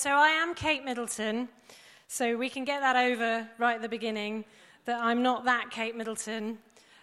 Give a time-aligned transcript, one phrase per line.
[0.00, 1.46] So I am Kate Middleton,
[2.08, 4.46] so we can get that over right at the beginning
[4.86, 6.56] that I'm not that Kate Middleton.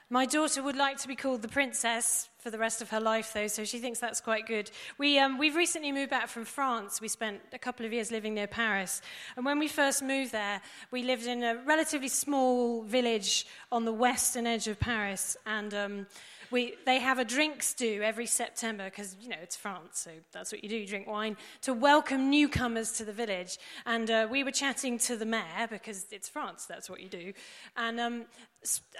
[0.09, 3.33] My daughter would like to be called the princess for the rest of her life,
[3.35, 4.71] though, so she thinks that's quite good.
[4.97, 6.99] We, um, we've recently moved back from France.
[6.99, 9.03] We spent a couple of years living near Paris.
[9.35, 10.59] And when we first moved there,
[10.89, 15.37] we lived in a relatively small village on the western edge of Paris.
[15.45, 16.07] And um,
[16.51, 20.51] we, they have a drinks do every September because, you know, it's France, so that's
[20.51, 23.57] what you do, you drink wine, to welcome newcomers to the village.
[23.85, 27.33] And uh, we were chatting to the mayor because it's France, that's what you do.
[27.75, 28.25] And um,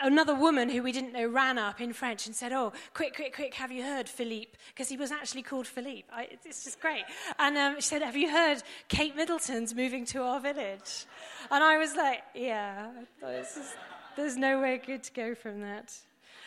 [0.02, 3.36] another woman who we didn't know ran up in French and said, Oh, quick, quick,
[3.36, 4.52] quick, have you heard Philippe?
[4.70, 6.08] Because he was actually called Philippe.
[6.12, 7.04] I, it's just great.
[7.40, 11.06] And um, she said, Have you heard Kate Middleton's moving to our village?
[11.52, 12.92] And I was like, Yeah,
[14.16, 15.94] there's nowhere good to go from that.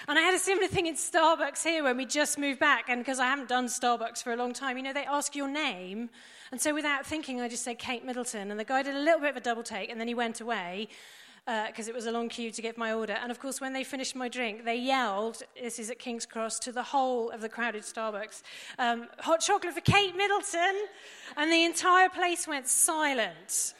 [0.08, 3.00] And I had a similar thing in Starbucks here when we just moved back, and
[3.00, 6.10] because I haven't done Starbucks for a long time, you know, they ask your name.
[6.50, 8.50] And so without thinking, I just said Kate Middleton.
[8.50, 10.40] And the guy did a little bit of a double take, and then he went
[10.40, 10.88] away
[11.66, 13.14] because uh, it was a long queue to get my order.
[13.14, 16.60] And of course, when they finished my drink, they yelled, this is at King's Cross,
[16.60, 18.42] to the whole of the crowded Starbucks,
[18.78, 20.86] um, hot chocolate for Kate Middleton.
[21.36, 23.74] And the entire place went silent.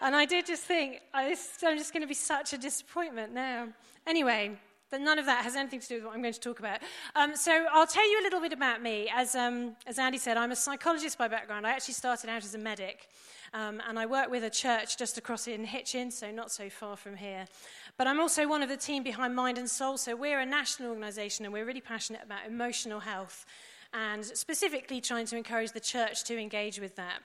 [0.00, 3.68] And I did just think, I'm just going to be such a disappointment now.
[4.06, 4.58] Anyway,
[4.94, 6.78] but none of that has anything to do with what I'm going to talk about.
[7.16, 9.10] Um, so I'll tell you a little bit about me.
[9.12, 11.66] As, um, as Andy said, I'm a psychologist by background.
[11.66, 13.08] I actually started out as a medic,
[13.52, 16.96] um, and I work with a church just across in Hitchin, so not so far
[16.96, 17.48] from here.
[17.96, 20.90] But I'm also one of the team behind Mind and Soul, so we're a national
[20.90, 23.46] organisation, and we're really passionate about emotional health,
[23.92, 27.18] and specifically trying to encourage the church to engage with that.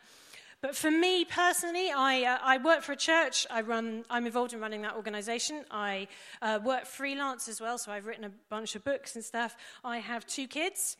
[0.61, 3.47] But for me personally, I, uh, I work for a church.
[3.49, 5.63] I run, I'm involved in running that organization.
[5.71, 6.09] I
[6.41, 9.55] uh, work freelance as well, so I've written a bunch of books and stuff.
[9.85, 10.97] I have two kids.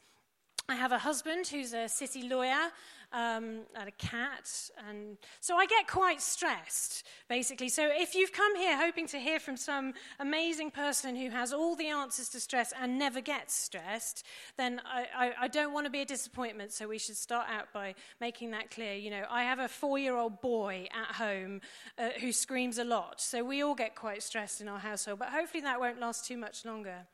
[0.70, 2.72] I have a husband who's a city lawyer
[3.12, 4.50] um, a cat.
[4.88, 7.70] And so I get quite stressed, basically.
[7.70, 11.76] So if you've come here hoping to hear from some amazing person who has all
[11.76, 14.26] the answers to stress and never gets stressed,
[14.58, 16.72] then I, I, I don't want to be a disappointment.
[16.72, 18.94] So we should start out by making that clear.
[18.94, 21.62] You know, I have a four year old boy at home
[21.98, 23.22] uh, who screams a lot.
[23.22, 25.20] So we all get quite stressed in our household.
[25.20, 27.08] But hopefully that won't last too much longer.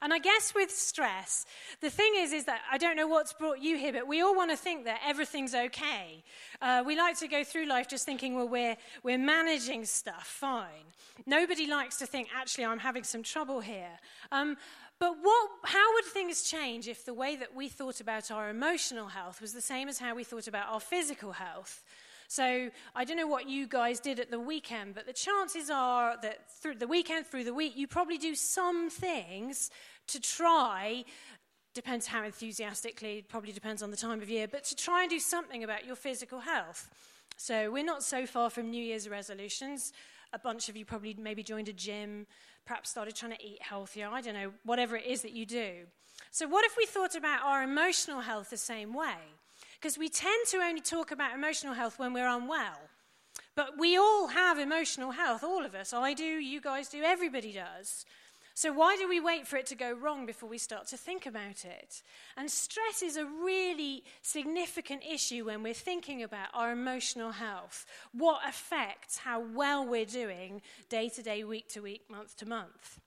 [0.00, 1.44] And I guess with stress,
[1.80, 4.34] the thing is, is that I don't know what's brought you here, but we all
[4.34, 6.22] want to think that everything's okay.
[6.62, 10.92] Uh, we like to go through life just thinking, well, we're, we're managing stuff fine.
[11.26, 13.98] Nobody likes to think, actually, I'm having some trouble here.
[14.30, 14.56] Um,
[15.00, 19.08] but what, how would things change if the way that we thought about our emotional
[19.08, 21.84] health was the same as how we thought about our physical health?
[22.28, 26.16] So I don't know what you guys did at the weekend, but the chances are
[26.20, 29.70] that through the weekend, through the week, you probably do some things
[30.08, 31.04] to try
[31.74, 35.20] depends how enthusiastically, probably depends on the time of year, but to try and do
[35.20, 36.90] something about your physical health.
[37.36, 39.92] So we're not so far from New Year's resolutions.
[40.32, 42.26] A bunch of you probably maybe joined a gym,
[42.66, 44.08] perhaps started trying to eat healthier.
[44.08, 45.86] I don't know, whatever it is that you do.
[46.32, 49.18] So, what if we thought about our emotional health the same way?
[49.80, 52.90] Because we tend to only talk about emotional health when we're unwell.
[53.54, 55.92] But we all have emotional health, all of us.
[55.92, 58.04] I do, you guys do, everybody does.
[58.54, 61.26] So, why do we wait for it to go wrong before we start to think
[61.26, 62.02] about it?
[62.36, 67.86] And stress is a really significant issue when we're thinking about our emotional health.
[68.10, 72.98] What affects how well we're doing day to day, week to week, month to month?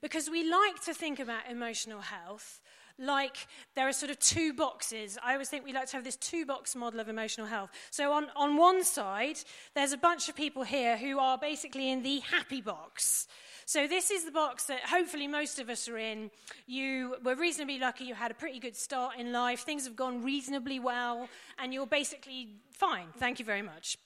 [0.00, 2.62] Because we like to think about emotional health
[2.98, 5.18] like there are sort of two boxes.
[5.22, 7.70] I always think we like to have this two box model of emotional health.
[7.90, 9.38] So, on, on one side,
[9.74, 13.28] there's a bunch of people here who are basically in the happy box.
[13.66, 16.30] So, this is the box that hopefully most of us are in.
[16.66, 20.22] You were reasonably lucky, you had a pretty good start in life, things have gone
[20.22, 23.08] reasonably well, and you're basically fine.
[23.18, 23.96] Thank you very much.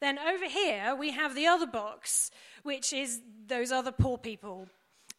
[0.00, 2.30] Then, over here, we have the other box,
[2.62, 4.68] which is those other poor people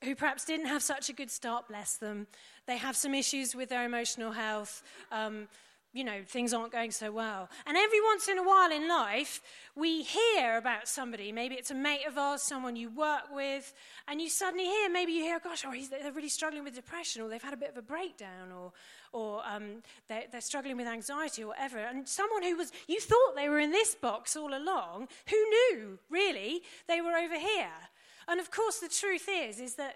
[0.04, 2.28] who perhaps didn't have such a good start, bless them.
[2.66, 4.84] They have some issues with their emotional health.
[5.12, 5.48] Um,
[5.94, 7.50] you know, things aren't going so well.
[7.66, 9.42] And every once in a while in life,
[9.76, 11.34] we hear about somebody.
[11.34, 13.74] Maybe it's a mate of ours, someone you work with,
[14.08, 17.28] and you suddenly hear, maybe you hear, gosh, oh, they're really struggling with depression, or
[17.28, 18.72] they've had a bit of a breakdown, or,
[19.12, 21.80] or um, they're, they're struggling with anxiety, or whatever.
[21.80, 26.00] And someone who was, you thought they were in this box all along, who knew,
[26.10, 27.90] really, they were over here.
[28.28, 29.96] And of course, the truth is, is that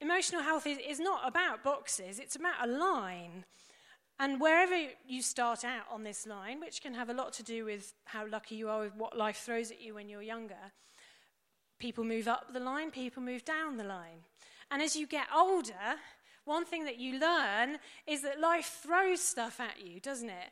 [0.00, 3.44] emotional health is, is not about boxes, it's about a line.
[4.18, 4.76] And wherever
[5.06, 8.26] you start out on this line, which can have a lot to do with how
[8.26, 10.72] lucky you are with what life throws at you when you're younger,
[11.78, 14.24] people move up the line, people move down the line.
[14.70, 15.98] And as you get older,
[16.44, 20.50] one thing that you learn is that life throws stuff at you, doesn't it?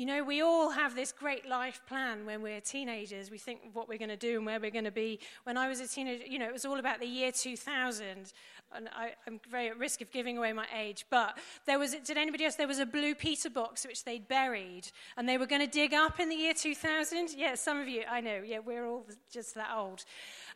[0.00, 3.30] You know, we all have this great life plan when we're teenagers.
[3.30, 5.20] We think what we're going to do and where we're going to be.
[5.44, 8.32] When I was a teenager, you know, it was all about the year 2000.
[8.74, 11.06] And I, am very at risk of giving away my age.
[11.10, 12.54] But there was, did anybody else?
[12.54, 14.90] There was a blue Peter box which they'd buried.
[15.16, 17.30] And they were going to dig up in the year 2000.
[17.36, 18.42] Yeah, some of you, I know.
[18.44, 20.04] Yeah, we're all just that old.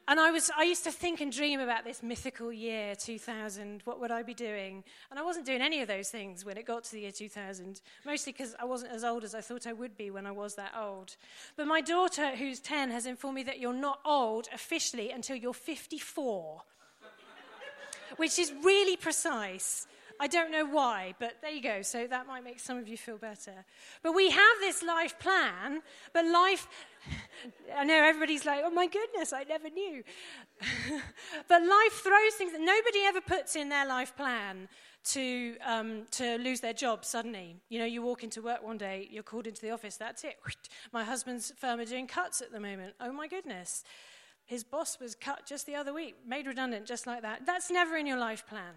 [0.06, 3.80] And I, was, I used to think and dream about this mythical year 2000.
[3.84, 4.84] What would I be doing?
[5.10, 7.80] And I wasn't doing any of those things when it got to the year 2000,
[8.04, 10.56] mostly because I wasn't as old as I thought I would be when I was
[10.56, 11.16] that old.
[11.56, 15.54] But my daughter, who's 10, has informed me that you're not old officially until you're
[15.54, 16.62] 54,
[18.16, 19.86] which is really precise.
[20.20, 21.82] I don't know why, but there you go.
[21.82, 23.64] So that might make some of you feel better.
[24.02, 26.68] But we have this life plan, but life,
[27.76, 30.04] I know everybody's like, oh my goodness, I never knew.
[31.48, 34.68] but life throws things that nobody ever puts in their life plan
[35.04, 37.56] to, um, to lose their job suddenly.
[37.68, 40.36] You know, you walk into work one day, you're called into the office, that's it.
[40.92, 42.94] My husband's firm are doing cuts at the moment.
[43.00, 43.84] Oh my goodness.
[44.46, 47.46] His boss was cut just the other week, made redundant just like that.
[47.46, 48.74] That's never in your life plan.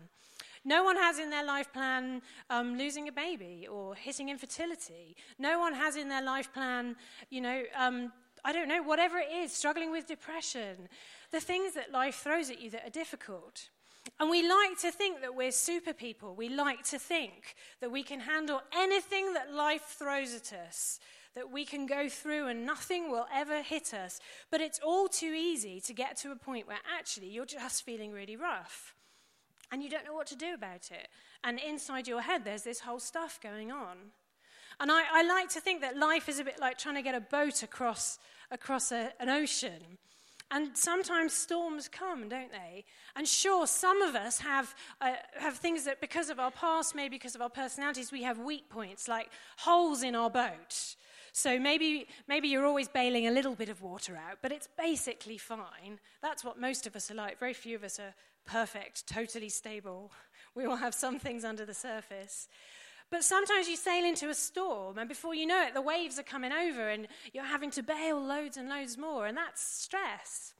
[0.64, 5.16] No one has in their life plan um, losing a baby or hitting infertility.
[5.40, 6.96] No one has in their life plan,
[7.30, 8.12] you know, um,
[8.44, 10.90] I don't know, whatever it is, struggling with depression,
[11.31, 13.70] the things that life throws at you that are difficult.
[14.20, 16.34] And we like to think that we're super people.
[16.36, 21.00] We like to think that we can handle anything that life throws at us,
[21.35, 24.19] that we can go through and nothing will ever hit us.
[24.50, 28.12] But it's all too easy to get to a point where actually you're just feeling
[28.12, 28.95] really rough
[29.71, 31.07] and you don't know what to do about it.
[31.44, 33.97] And inside your head, there's this whole stuff going on.
[34.79, 37.15] And I, I like to think that life is a bit like trying to get
[37.15, 38.19] a boat across,
[38.51, 39.97] across a, an ocean.
[40.50, 42.85] And sometimes storms come, don't they?
[43.15, 47.18] And sure, some of us have, uh, have things that, because of our past, maybe
[47.18, 50.95] because of our personalities, we have weak points, like holes in our boat.
[51.38, 55.38] So maybe, maybe you're always bailing a little bit of water out, but it's basically
[55.38, 56.00] fine.
[56.19, 57.38] That's what most of us are like.
[57.38, 58.16] Very few of us are
[58.48, 60.12] perfect, totally stable.
[60.56, 62.48] We all have some things under the surface.
[63.12, 66.24] But sometimes you sail into a storm, and before you know it, the waves are
[66.24, 70.56] coming over, and you're having to bail loads and loads more, and that's stress.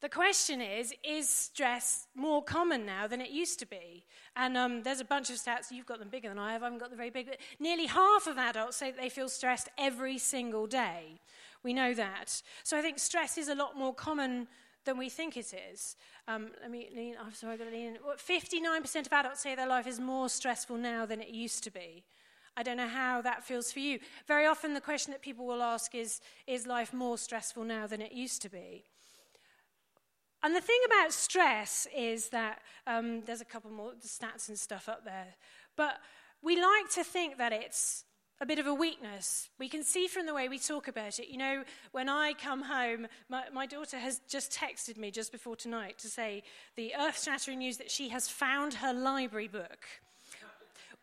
[0.00, 4.04] The question is Is stress more common now than it used to be?
[4.36, 6.66] And um, there's a bunch of stats, you've got them bigger than I have, I
[6.66, 9.68] haven't got them very big, but nearly half of adults say that they feel stressed
[9.76, 11.20] every single day.
[11.62, 12.42] We know that.
[12.64, 14.48] So I think stress is a lot more common
[14.84, 15.96] than we think it is.
[16.26, 17.96] Um, let me lean, I'm sorry, I've got to lean in.
[17.96, 22.04] 59% of adults say their life is more stressful now than it used to be.
[22.56, 23.98] I don't know how that feels for you.
[24.26, 28.00] Very often, the question that people will ask is Is life more stressful now than
[28.00, 28.84] it used to be?
[30.42, 34.88] And the thing about stress is that um, there's a couple more stats and stuff
[34.88, 35.34] up there,
[35.76, 35.98] but
[36.42, 38.04] we like to think that it's
[38.40, 39.50] a bit of a weakness.
[39.58, 41.28] We can see from the way we talk about it.
[41.28, 45.56] You know, when I come home, my, my daughter has just texted me just before
[45.56, 46.42] tonight to say
[46.74, 49.86] the earth shattering news that she has found her library book.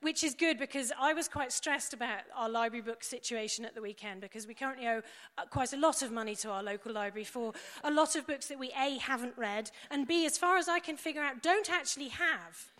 [0.01, 3.81] Which is good because I was quite stressed about our library book situation at the
[3.81, 5.01] weekend because we currently owe
[5.37, 7.51] uh, quite a lot of money to our local library for
[7.83, 10.79] a lot of books that we A, haven't read, and B, as far as I
[10.79, 12.71] can figure out, don't actually have.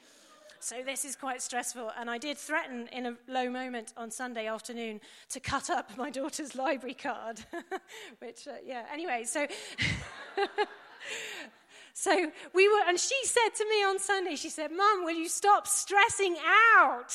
[0.60, 1.92] So this is quite stressful.
[2.00, 6.10] And I did threaten in a low moment on Sunday afternoon to cut up my
[6.12, 7.40] daughter's library card,
[8.20, 9.48] which, uh, yeah, anyway, so.
[12.00, 15.28] So we were, and she said to me on Sunday, she said, Mum, will you
[15.28, 16.36] stop stressing
[16.78, 17.12] out?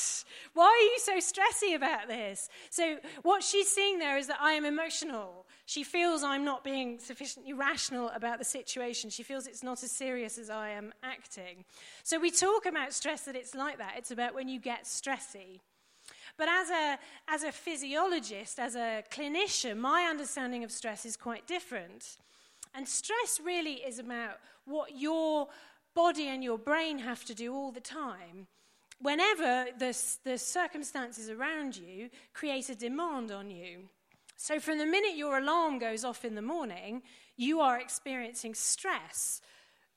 [0.53, 2.49] Why are you so stressy about this?
[2.69, 5.45] So what she's seeing there is that I am emotional.
[5.67, 9.09] She feels I'm not being sufficiently rational about the situation.
[9.09, 11.63] She feels it's not as serious as I am acting.
[12.03, 13.93] So we talk about stress that it's like that.
[13.97, 15.61] It's about when you get stressy.
[16.37, 16.99] But as a,
[17.29, 22.17] as a physiologist, as a clinician, my understanding of stress is quite different.
[22.73, 25.47] And stress really is about what your
[25.93, 28.47] body and your brain have to do all the time.
[28.99, 33.83] Whenever the, the circumstances around you create a demand on you.
[34.37, 37.03] So, from the minute your alarm goes off in the morning,
[37.37, 39.41] you are experiencing stress.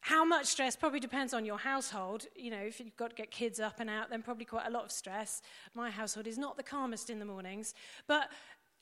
[0.01, 2.27] How much stress probably depends on your household.
[2.37, 4.71] You know, if you've got to get kids up and out, then probably quite a
[4.71, 5.43] lot of stress.
[5.75, 7.75] My household is not the calmest in the mornings.
[8.07, 8.29] But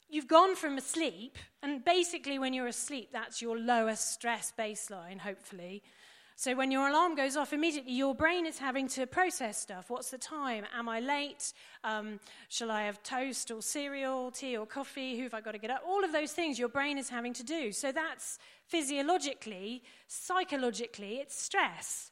[0.08, 5.82] you've gone from asleep, and basically, when you're asleep, that's your lowest stress baseline, hopefully.
[6.36, 9.88] So when your alarm goes off, immediately your brain is having to process stuff.
[9.88, 10.64] What's the time?
[10.74, 11.52] Am I late?
[11.84, 12.18] Um,
[12.48, 15.16] shall I have toast or cereal, tea or coffee?
[15.16, 15.82] Who have I got to get up?
[15.86, 17.70] All of those things your brain is having to do.
[17.70, 22.10] So that's physiologically, psychologically, it's stress.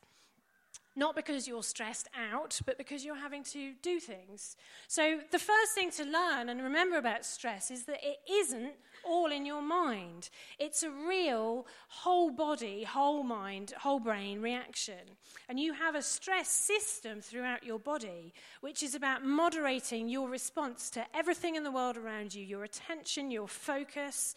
[0.95, 4.57] Not because you're stressed out, but because you're having to do things.
[4.89, 9.33] So, the first thing to learn and remember about stress is that it isn't all
[9.33, 10.29] in your mind.
[10.59, 15.17] It's a real whole body, whole mind, whole brain reaction.
[15.49, 20.91] And you have a stress system throughout your body, which is about moderating your response
[20.91, 24.35] to everything in the world around you your attention, your focus.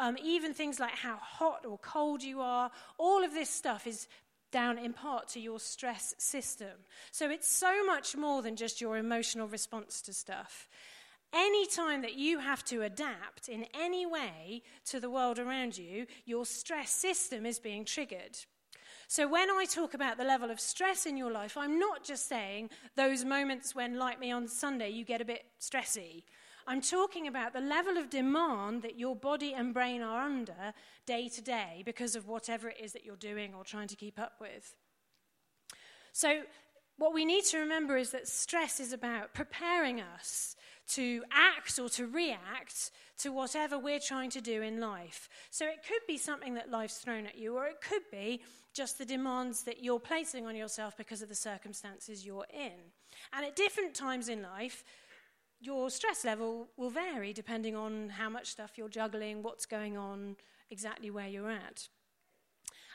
[0.00, 4.06] Um, even things like how hot or cold you are, all of this stuff is
[4.50, 6.84] down in part to your stress system.
[7.10, 10.68] So it's so much more than just your emotional response to stuff.
[11.32, 16.06] Any time that you have to adapt in any way to the world around you,
[16.24, 18.38] your stress system is being triggered.
[19.10, 22.28] So, when I talk about the level of stress in your life, I'm not just
[22.28, 26.24] saying those moments when, like me on Sunday, you get a bit stressy.
[26.68, 30.74] I'm talking about the level of demand that your body and brain are under
[31.06, 34.18] day to day because of whatever it is that you're doing or trying to keep
[34.18, 34.74] up with.
[36.12, 36.42] So,
[36.98, 40.56] what we need to remember is that stress is about preparing us
[40.88, 45.28] to act or to react to whatever we're trying to do in life.
[45.50, 48.42] So it could be something that life's thrown at you, or it could be
[48.74, 52.92] just the demands that you're placing on yourself because of the circumstances you're in.
[53.32, 54.84] And at different times in life,
[55.60, 60.36] your stress level will vary depending on how much stuff you're juggling, what's going on,
[60.70, 61.88] exactly where you're at.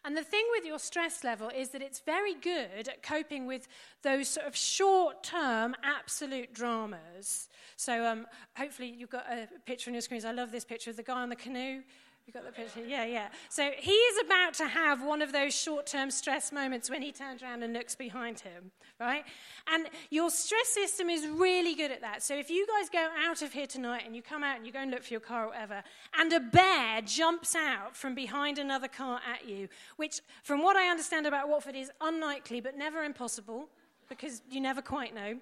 [0.06, 3.70] And the thing with your stress level is that it's very good at coping with
[4.02, 7.48] those sort of short term absolute dramas.
[7.78, 8.28] So, um,
[8.58, 10.26] hopefully, you've got a picture on your screens.
[10.26, 11.84] I love this picture of the guy on the canoe
[12.26, 12.86] you got the picture?
[12.86, 13.28] Yeah, yeah.
[13.50, 17.12] So he is about to have one of those short term stress moments when he
[17.12, 19.26] turns around and looks behind him, right?
[19.68, 22.24] And your stress system is really good at that.
[22.24, 24.72] So if you guys go out of here tonight and you come out and you
[24.72, 25.84] go and look for your car or whatever,
[26.18, 30.90] and a bear jumps out from behind another car at you, which, from what I
[30.90, 33.68] understand about Watford, is unlikely but never impossible
[34.08, 35.40] because you never quite know.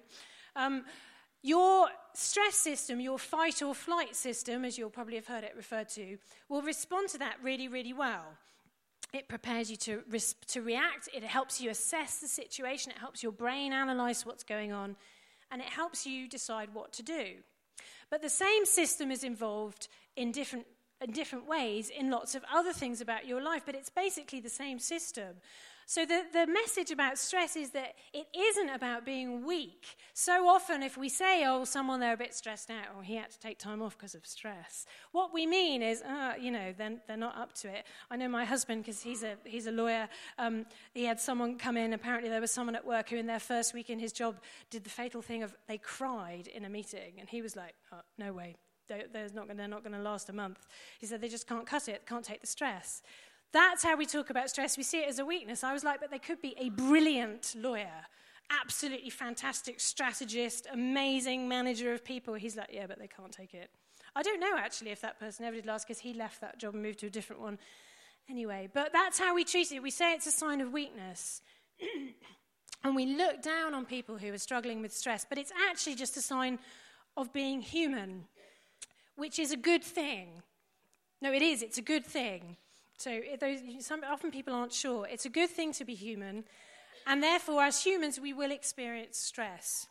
[0.56, 0.84] Um,
[1.42, 5.88] your stress system, your fight or flight system, as you'll probably have heard it referred
[5.90, 8.24] to, will respond to that really, really well.
[9.12, 10.02] It prepares you to,
[10.48, 14.72] to react, it helps you assess the situation, it helps your brain analyze what's going
[14.72, 14.96] on,
[15.50, 17.34] and it helps you decide what to do.
[18.10, 20.66] But the same system is involved in different,
[21.02, 24.48] in different ways in lots of other things about your life, but it's basically the
[24.48, 25.36] same system.
[25.86, 29.96] So, the, the message about stress is that it isn't about being weak.
[30.14, 33.30] So often, if we say, oh, someone they're a bit stressed out, or he had
[33.30, 36.96] to take time off because of stress, what we mean is, uh, you know, they're,
[37.06, 37.84] they're not up to it.
[38.10, 40.08] I know my husband, because he's a, he's a lawyer,
[40.38, 41.92] um, he had someone come in.
[41.92, 44.84] Apparently, there was someone at work who, in their first week in his job, did
[44.84, 47.14] the fatal thing of they cried in a meeting.
[47.18, 48.56] And he was like, oh, no way.
[48.88, 50.66] They're not going to last a month.
[50.98, 53.02] He said, they just can't cut it, can't take the stress.
[53.52, 54.76] That's how we talk about stress.
[54.76, 55.62] We see it as a weakness.
[55.62, 58.06] I was like, but they could be a brilliant lawyer,
[58.50, 62.34] absolutely fantastic strategist, amazing manager of people.
[62.34, 63.70] He's like, yeah, but they can't take it.
[64.14, 66.74] I don't know actually if that person ever did last because he left that job
[66.74, 67.58] and moved to a different one.
[68.28, 69.82] Anyway, but that's how we treat it.
[69.82, 71.42] We say it's a sign of weakness.
[72.84, 76.16] and we look down on people who are struggling with stress, but it's actually just
[76.16, 76.58] a sign
[77.16, 78.24] of being human,
[79.16, 80.42] which is a good thing.
[81.20, 82.56] No, it is, it's a good thing.
[83.02, 85.08] So those, some, often people aren't sure.
[85.10, 86.44] It's a good thing to be human,
[87.04, 89.88] and therefore, as humans, we will experience stress.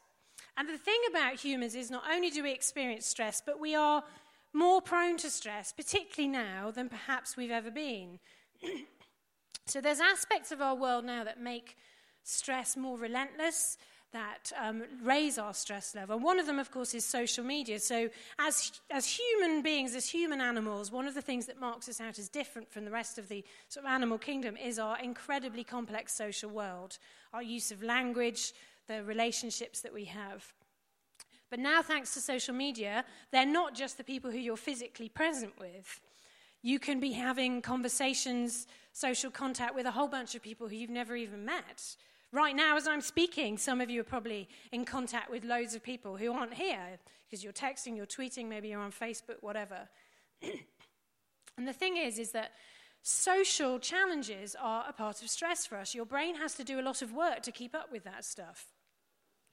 [0.56, 4.02] And the thing about humans is not only do we experience stress, but we are
[4.54, 8.20] more prone to stress, particularly now, than perhaps we've ever been.
[9.66, 11.76] so there's aspects of our world now that make
[12.24, 13.78] stress more relentless,
[14.14, 16.20] that um, raise our stress level.
[16.20, 17.80] One of them, of course, is social media.
[17.80, 22.02] So, as, as human beings, as human animals, one of the things that marks us
[22.02, 25.64] out as different from the rest of the sort of animal kingdom is our incredibly
[25.64, 26.98] complex social world,
[27.34, 28.54] our use of language,
[28.88, 30.54] the relationships that we have.
[31.50, 35.54] But now, thanks to social media, they're not just the people who you're physically present
[35.60, 36.02] with.
[36.62, 40.90] You can be having conversations, social contact with a whole bunch of people who you've
[40.90, 41.96] never even met.
[42.34, 45.84] Right now, as I'm speaking, some of you are probably in contact with loads of
[45.84, 46.98] people who aren't here
[47.30, 49.90] because you're texting, you're tweeting, maybe you're on Facebook, whatever.
[50.42, 52.52] and the thing is, is that
[53.02, 55.94] social challenges are a part of stress for us.
[55.94, 58.68] Your brain has to do a lot of work to keep up with that stuff,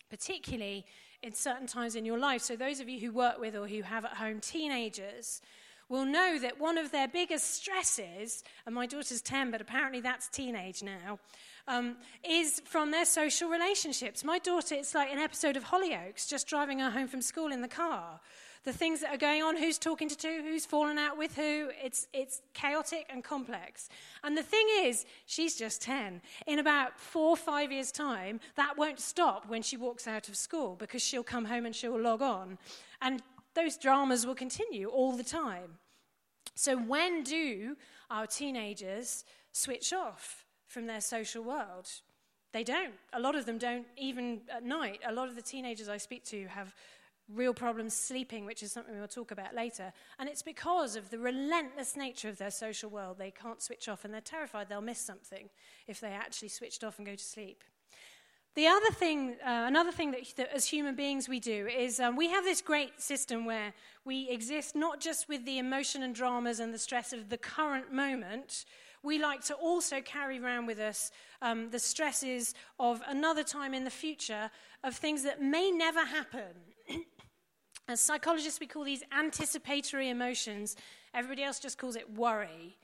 [0.09, 0.85] particularly
[1.25, 2.43] in certain times in your life.
[2.43, 5.41] So, those of you who work with or who have at home teenagers,
[5.89, 10.29] will know that one of their biggest stresses, and my daughter's 10, but apparently that's
[10.29, 11.19] teenage now,
[11.69, 11.97] um,
[12.29, 14.25] is from their social relationships.
[14.25, 17.61] My daughter, it's like an episode of Hollyoaks, just driving her home from school in
[17.61, 18.21] the car.
[18.65, 21.71] the things that are going on, who's talking to who, who's fallen out with who.
[21.83, 23.89] It's, it's chaotic and complex.
[24.25, 26.21] And the thing is, she's just 10.
[26.47, 30.37] In about four or five years' time, that won't stop when she walks out of
[30.37, 32.59] school because she'll come home and she'll log on.
[33.01, 33.23] And
[33.55, 35.79] those dramas will continue all the time.
[36.55, 37.77] So, when do
[38.11, 41.89] our teenagers switch off from their social world?
[42.53, 42.95] They don't.
[43.13, 45.01] A lot of them don't, even at night.
[45.07, 46.75] A lot of the teenagers I speak to have
[47.35, 49.93] real problems sleeping, which is something we'll talk about later.
[50.19, 53.19] And it's because of the relentless nature of their social world.
[53.19, 55.51] They can't switch off, and they're terrified they'll miss something
[55.87, 57.65] if they actually switched off and go to sleep.
[58.55, 62.17] The other thing, uh, another thing that, that, as human beings we do is um,
[62.17, 63.73] we have this great system where
[64.05, 67.93] we exist not just with the emotion and dramas and the stress of the current
[67.93, 68.65] moment,
[69.03, 71.11] we like to also carry around with us
[71.43, 74.51] um, the stresses of another time in the future
[74.85, 76.55] of things that may never happen.
[77.89, 80.77] As psychologists, we call these anticipatory emotions.
[81.15, 82.77] Everybody else just calls it worry.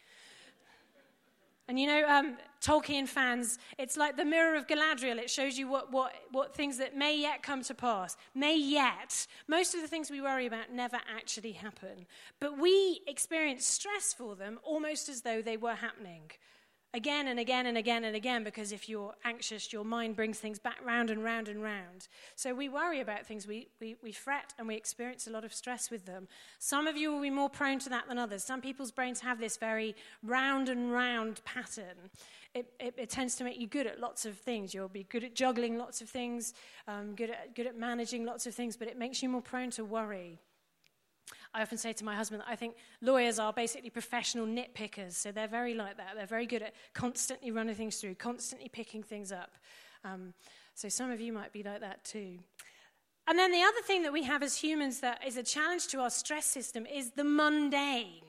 [1.66, 5.18] And you know, um, Tolkien fans, it's like the mirror of Galadriel.
[5.18, 8.16] It shows you what, what, what things that may yet come to pass.
[8.34, 9.26] May yet.
[9.48, 12.06] Most of the things we worry about never actually happen.
[12.38, 16.30] But we experience stress for them almost as though they were happening
[16.94, 20.58] again and again and again and again because if you're anxious, your mind brings things
[20.58, 22.08] back round and round and round.
[22.36, 25.52] So we worry about things, we, we, we fret, and we experience a lot of
[25.52, 26.28] stress with them.
[26.60, 28.44] Some of you will be more prone to that than others.
[28.44, 32.10] Some people's brains have this very round and round pattern.
[32.54, 34.72] It, it, it tends to make you good at lots of things.
[34.72, 36.54] You'll be good at juggling lots of things,
[36.86, 39.70] um, good, at, good at managing lots of things, but it makes you more prone
[39.72, 40.38] to worry.
[41.54, 45.12] I often say to my husband that I think lawyers are basically professional nitpickers.
[45.12, 46.16] So they're very like that.
[46.16, 49.52] They're very good at constantly running things through, constantly picking things up.
[50.04, 50.34] Um,
[50.74, 52.40] so some of you might be like that too.
[53.28, 56.00] And then the other thing that we have as humans that is a challenge to
[56.00, 58.22] our stress system is the mundane.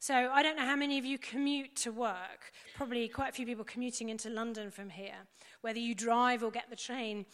[0.00, 2.52] So I don't know how many of you commute to work.
[2.76, 5.14] Probably quite a few people commuting into London from here.
[5.62, 7.24] Whether you drive or get the train,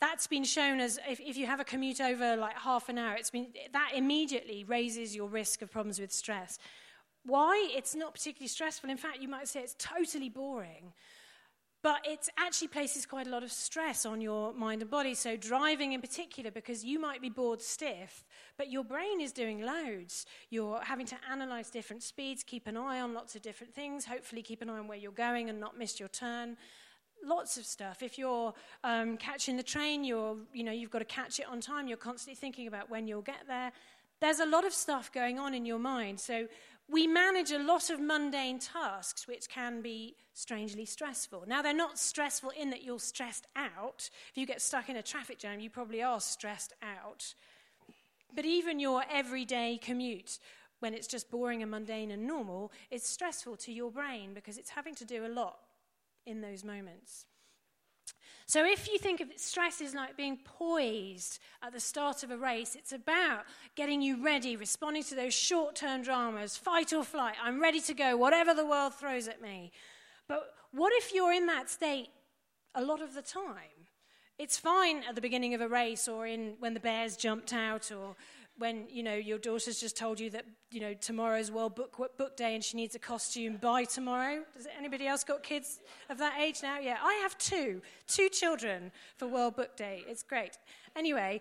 [0.00, 3.16] that's been shown as if, if, you have a commute over like half an hour,
[3.16, 6.58] it's been, that immediately raises your risk of problems with stress.
[7.24, 7.70] Why?
[7.74, 8.90] It's not particularly stressful.
[8.90, 10.92] In fact, you might say it's totally boring.
[11.82, 15.14] But it actually places quite a lot of stress on your mind and body.
[15.14, 18.24] So, driving in particular, because you might be bored stiff,
[18.56, 20.24] but your brain is doing loads.
[20.48, 24.40] You're having to analyze different speeds, keep an eye on lots of different things, hopefully,
[24.40, 26.56] keep an eye on where you're going and not miss your turn
[27.24, 28.02] lots of stuff.
[28.02, 31.60] If you're um, catching the train, you're, you know, you've got to catch it on
[31.60, 31.88] time.
[31.88, 33.72] You're constantly thinking about when you'll get there.
[34.20, 36.20] There's a lot of stuff going on in your mind.
[36.20, 36.46] So
[36.88, 41.44] we manage a lot of mundane tasks which can be strangely stressful.
[41.46, 44.10] Now, they're not stressful in that you're stressed out.
[44.30, 47.34] If you get stuck in a traffic jam, you probably are stressed out.
[48.34, 50.38] But even your everyday commute,
[50.80, 54.70] when it's just boring and mundane and normal, is stressful to your brain because it's
[54.70, 55.58] having to do a lot
[56.26, 57.26] in those moments.
[58.46, 62.36] So, if you think of stress as like being poised at the start of a
[62.36, 67.36] race, it's about getting you ready, responding to those short term dramas, fight or flight.
[67.42, 69.72] I'm ready to go, whatever the world throws at me.
[70.28, 72.08] But what if you're in that state
[72.74, 73.88] a lot of the time?
[74.38, 77.90] It's fine at the beginning of a race or in, when the bears jumped out
[77.92, 78.16] or
[78.58, 82.36] when you know your daughter's just told you that you know tomorrow's World Book Book
[82.36, 84.42] Day and she needs a costume by tomorrow.
[84.56, 86.78] Does anybody else got kids of that age now?
[86.78, 90.02] Yeah, I have two, two children for World Book Day.
[90.08, 90.58] It's great.
[90.96, 91.40] Anyway.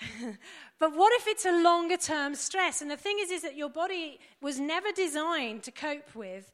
[0.78, 2.82] but what if it's a longer term stress?
[2.82, 6.52] And the thing is, is that your body was never designed to cope with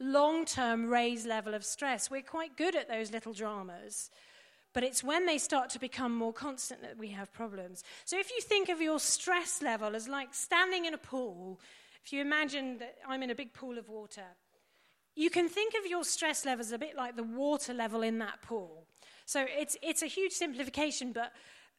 [0.00, 2.10] long term raised level of stress.
[2.10, 4.10] We're quite good at those little dramas.
[4.76, 7.82] But it's when they start to become more constant that we have problems.
[8.04, 11.58] So if you think of your stress level as like standing in a pool,
[12.04, 14.26] if you imagine that I'm in a big pool of water,
[15.14, 18.42] you can think of your stress levels a bit like the water level in that
[18.42, 18.84] pool.
[19.24, 21.32] So it's, it's a huge simplification, but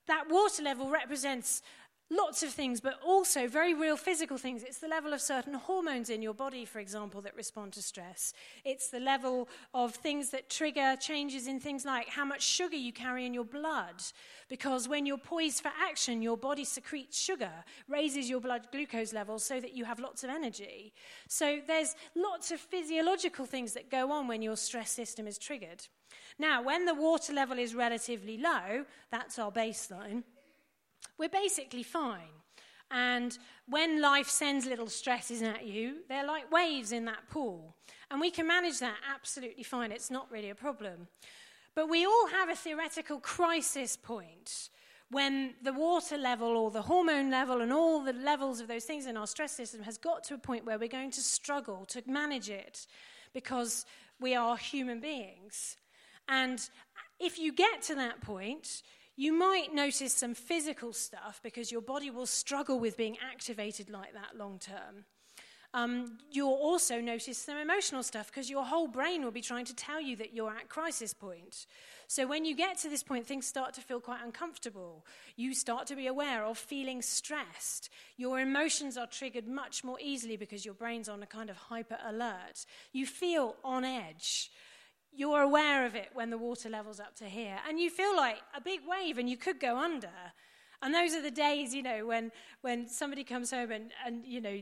[0.08, 1.62] that water level represents
[2.10, 4.64] lots of things, but also very real physical things.
[4.64, 8.34] It's the level of certain hormones in your body, for example, that respond to stress.
[8.64, 12.94] It's the level of things that trigger changes in things like how much sugar you
[12.94, 14.02] carry in your blood.
[14.48, 17.52] Because when you're poised for action, your body secretes sugar,
[17.88, 20.94] raises your blood glucose levels so that you have lots of energy.
[21.28, 25.88] So there's lots of physiological things that go on when your stress system is triggered.
[26.40, 30.24] Now, when the water level is relatively low, that's our baseline
[31.18, 32.38] we're basically fine.
[32.90, 37.76] And when life sends little stresses at you, they're like waves in that pool.
[38.10, 39.92] And we can manage that absolutely fine.
[39.92, 41.08] It's not really a problem.
[41.76, 44.70] But we all have a theoretical crisis point
[45.10, 49.06] when the water level or the hormone level and all the levels of those things
[49.06, 52.02] in our stress system has got to a point where we're going to struggle to
[52.06, 52.88] manage it
[53.34, 53.86] because
[54.20, 55.78] we are human beings.
[56.28, 56.68] And
[57.20, 58.82] if you get to that point,
[59.18, 64.14] you might notice some physical stuff because your body will struggle with being activated like
[64.14, 65.06] that long term.
[65.74, 69.76] Um, you'll also notice some emotional stuff because your whole brain will be trying to
[69.76, 71.66] tell you that you're at crisis point.
[72.08, 75.06] So when you get to this point, things start to feel quite uncomfortable.
[75.36, 77.90] You start to be aware of feeling stressed.
[78.16, 81.98] Your emotions are triggered much more easily because your brain's on a kind of hyper
[82.06, 82.66] alert.
[82.94, 84.52] You feel on edge.
[85.18, 87.58] You're aware of it when the water level's up to here.
[87.68, 90.12] And you feel like a big wave and you could go under.
[90.84, 94.40] And those are the days, you know, when, when somebody comes home and, and, you
[94.40, 94.62] know,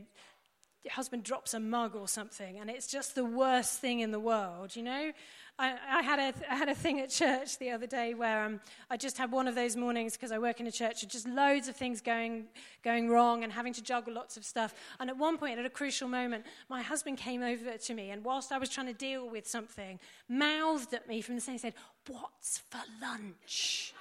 [0.82, 4.20] your husband drops a mug or something, and it's just the worst thing in the
[4.20, 5.12] world, you know?
[5.58, 8.60] I, I, had a, I had a thing at church the other day where um,
[8.90, 11.26] I just had one of those mornings because I work in a church with just
[11.26, 12.44] loads of things going,
[12.84, 14.74] going wrong and having to juggle lots of stuff.
[15.00, 18.22] And at one point, at a crucial moment, my husband came over to me and
[18.22, 21.74] whilst I was trying to deal with something, mouthed at me from the and said,
[22.06, 23.94] What's for lunch?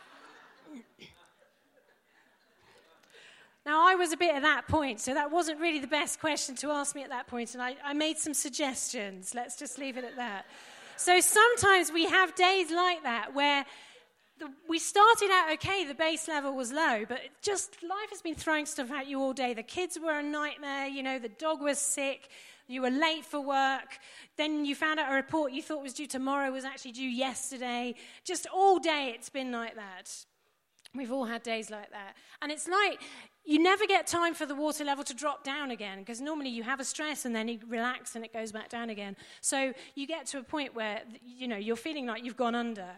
[3.65, 6.53] Now, I was a bit at that point, so that wasn't really the best question
[6.57, 9.33] to ask me at that point, and I, I made some suggestions.
[9.33, 10.45] Let's just leave it at that.
[10.97, 13.65] So sometimes we have days like that where
[14.39, 18.35] the, we started out okay, the base level was low, but just life has been
[18.35, 19.53] throwing stuff at you all day.
[19.53, 22.29] The kids were a nightmare, you know, the dog was sick,
[22.67, 23.97] you were late for work,
[24.37, 27.95] then you found out a report you thought was due tomorrow was actually due yesterday.
[28.23, 30.25] Just all day it's been like that.
[30.93, 32.15] We've all had days like that.
[32.41, 33.01] And it's like
[33.45, 36.63] you never get time for the water level to drop down again because normally you
[36.63, 39.15] have a stress and then you relax and it goes back down again.
[39.41, 42.89] So you get to a point where you know you're feeling like you've gone under.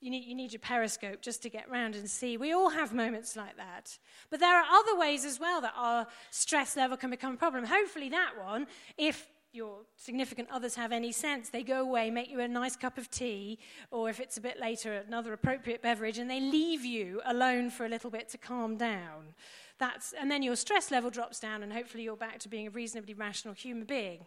[0.00, 2.38] You need, you need your periscope just to get round and see.
[2.38, 3.98] We all have moments like that.
[4.30, 7.64] But there are other ways as well that our stress level can become a problem.
[7.64, 12.40] Hopefully, that one, if your significant others have any sense, they go away, make you
[12.40, 13.58] a nice cup of tea,
[13.90, 17.84] or if it's a bit later, another appropriate beverage, and they leave you alone for
[17.84, 19.34] a little bit to calm down.
[19.80, 22.70] That's, and then your stress level drops down, and hopefully you're back to being a
[22.70, 24.26] reasonably rational human being.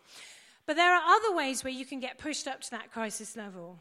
[0.66, 3.80] But there are other ways where you can get pushed up to that crisis level.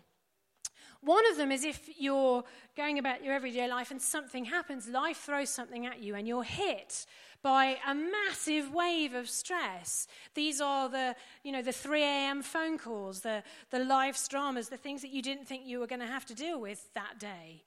[1.01, 2.45] One of them is if you're
[2.77, 6.45] going about your everyday life and something happens, life throws something at you, and you're
[6.45, 7.07] hit
[7.43, 10.07] by a massive wave of stress.
[10.35, 12.43] These are the, you know, the 3 a.m.
[12.43, 16.01] phone calls, the, the life dramas, the things that you didn't think you were going
[16.01, 17.65] to have to deal with that day.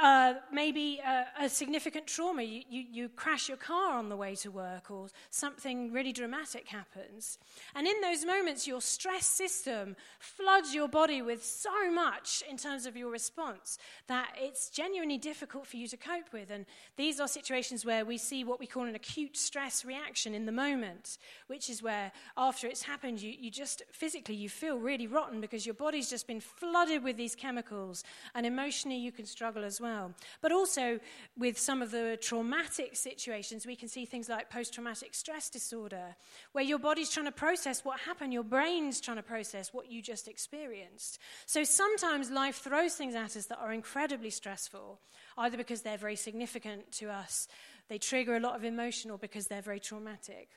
[0.00, 2.42] Uh, maybe a, a, significant trauma.
[2.42, 6.66] You, you, you, crash your car on the way to work, or something really dramatic
[6.66, 7.38] happens.
[7.74, 12.86] And in those moments, your stress system floods your body with so much in terms
[12.86, 13.76] of your response
[14.06, 16.50] that it's genuinely difficult for you to cope with.
[16.50, 16.64] And
[16.96, 20.52] these are situations where we see what we call an acute stress reaction in the
[20.52, 25.42] moment, which is where after it's happened, you, you just physically you feel really rotten
[25.42, 29.81] because your body's just been flooded with these chemicals, and emotionally you can struggle as
[29.82, 30.14] well.
[30.40, 30.98] But also,
[31.36, 36.16] with some of the traumatic situations, we can see things like post traumatic stress disorder,
[36.52, 40.00] where your body's trying to process what happened, your brain's trying to process what you
[40.00, 41.18] just experienced.
[41.44, 45.00] So sometimes life throws things at us that are incredibly stressful,
[45.36, 47.48] either because they're very significant to us,
[47.88, 50.48] they trigger a lot of emotion, or because they're very traumatic.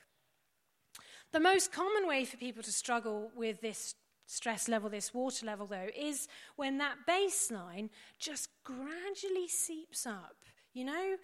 [1.32, 3.94] The most common way for people to struggle with this
[4.26, 10.36] stress level, this water level, though, is when that baseline just gradually seeps up.
[10.72, 11.16] You know,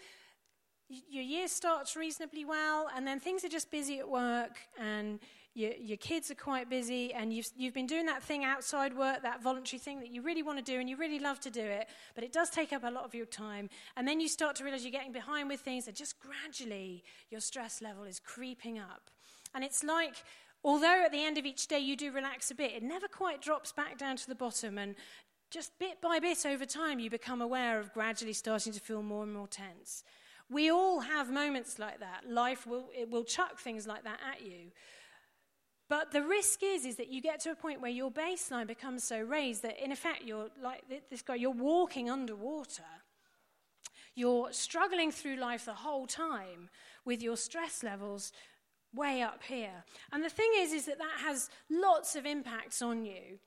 [0.88, 5.21] your year starts reasonably well, and then things are just busy at work, and
[5.55, 9.23] your, your kids are quite busy, and you've, you've been doing that thing outside work,
[9.23, 11.61] that voluntary thing that you really want to do, and you really love to do
[11.61, 13.69] it, but it does take up a lot of your time.
[13.97, 17.41] And then you start to realize you're getting behind with things, and just gradually your
[17.41, 19.11] stress level is creeping up.
[19.55, 20.25] And it's like
[20.64, 23.42] Although at the end of each day you do relax a bit, it never quite
[23.42, 24.79] drops back down to the bottom.
[24.79, 24.94] And
[25.51, 29.25] just bit by bit over time, you become aware of gradually starting to feel more
[29.25, 30.05] and more tense.
[30.48, 32.29] We all have moments like that.
[32.29, 34.70] Life will, it will chuck things like that at you.
[35.88, 39.05] But the risk is, is that you get to a point where your baseline becomes
[39.05, 42.83] so raised that, in effect, you're like this guy, you're walking underwater.
[44.14, 46.70] You're struggling through life the whole time
[47.05, 48.33] with your stress levels
[48.94, 49.85] way up here.
[50.12, 53.38] And the thing is, is that that has lots of impacts on you.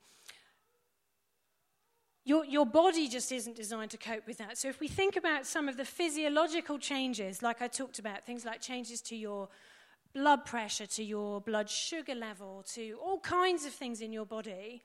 [2.24, 4.58] Your, your body just isn't designed to cope with that.
[4.58, 8.44] So, if we think about some of the physiological changes, like I talked about, things
[8.44, 9.48] like changes to your
[10.12, 14.82] blood pressure, to your blood sugar level, to all kinds of things in your body,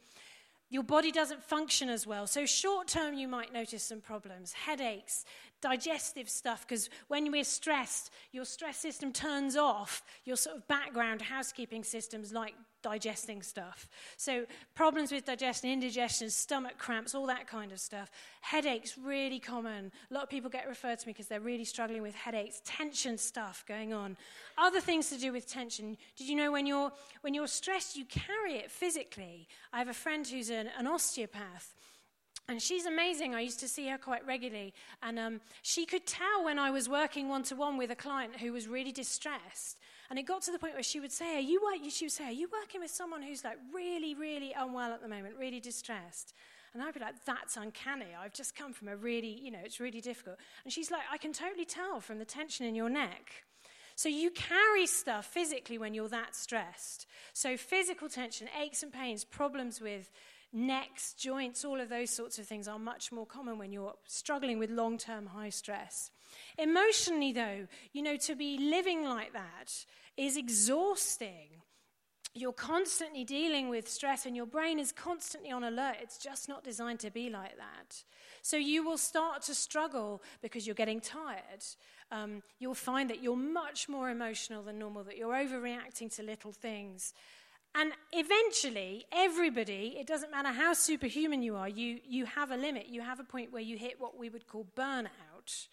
[0.71, 2.25] your body doesn't function as well.
[2.25, 5.25] So, short term, you might notice some problems headaches,
[5.61, 11.21] digestive stuff, because when we're stressed, your stress system turns off your sort of background
[11.21, 13.87] housekeeping systems like digesting stuff.
[14.17, 18.11] So, problems with digestion, indigestion, stomach cramps, all that kind of stuff.
[18.41, 19.91] Headaches, really common.
[20.09, 23.17] A lot of people get referred to me because they're really struggling with headaches, tension
[23.17, 24.17] stuff going on.
[24.57, 25.97] Other things to do with tension.
[26.17, 26.91] Did you know when you're,
[27.21, 29.47] when you're stressed, you carry it physically?
[29.73, 31.73] I have a friend who's an, an osteopath.
[32.47, 33.33] And she's amazing.
[33.33, 34.73] I used to see her quite regularly.
[35.01, 38.37] And um, she could tell when I was working one to one with a client
[38.37, 39.77] who was really distressed.
[40.11, 42.25] And it got to the point where she would say, Are you, she would say,
[42.25, 46.33] Are you working with someone who's like really, really unwell at the moment, really distressed?
[46.73, 48.07] And I'd be like, That's uncanny.
[48.21, 50.35] I've just come from a really, you know, it's really difficult.
[50.65, 53.45] And she's like, I can totally tell from the tension in your neck.
[53.95, 57.07] So you carry stuff physically when you're that stressed.
[57.31, 60.11] So physical tension, aches and pains, problems with
[60.51, 64.59] necks, joints, all of those sorts of things are much more common when you're struggling
[64.59, 66.11] with long term high stress.
[66.57, 69.85] Emotionally, though, you know, to be living like that
[70.17, 71.47] is exhausting.
[72.33, 75.97] You're constantly dealing with stress and your brain is constantly on alert.
[76.01, 78.03] It's just not designed to be like that.
[78.41, 81.63] So you will start to struggle because you're getting tired.
[82.09, 86.53] Um, you'll find that you're much more emotional than normal, that you're overreacting to little
[86.53, 87.13] things.
[87.73, 92.87] And eventually, everybody, it doesn't matter how superhuman you are, you, you have a limit.
[92.89, 95.67] You have a point where you hit what we would call burnout,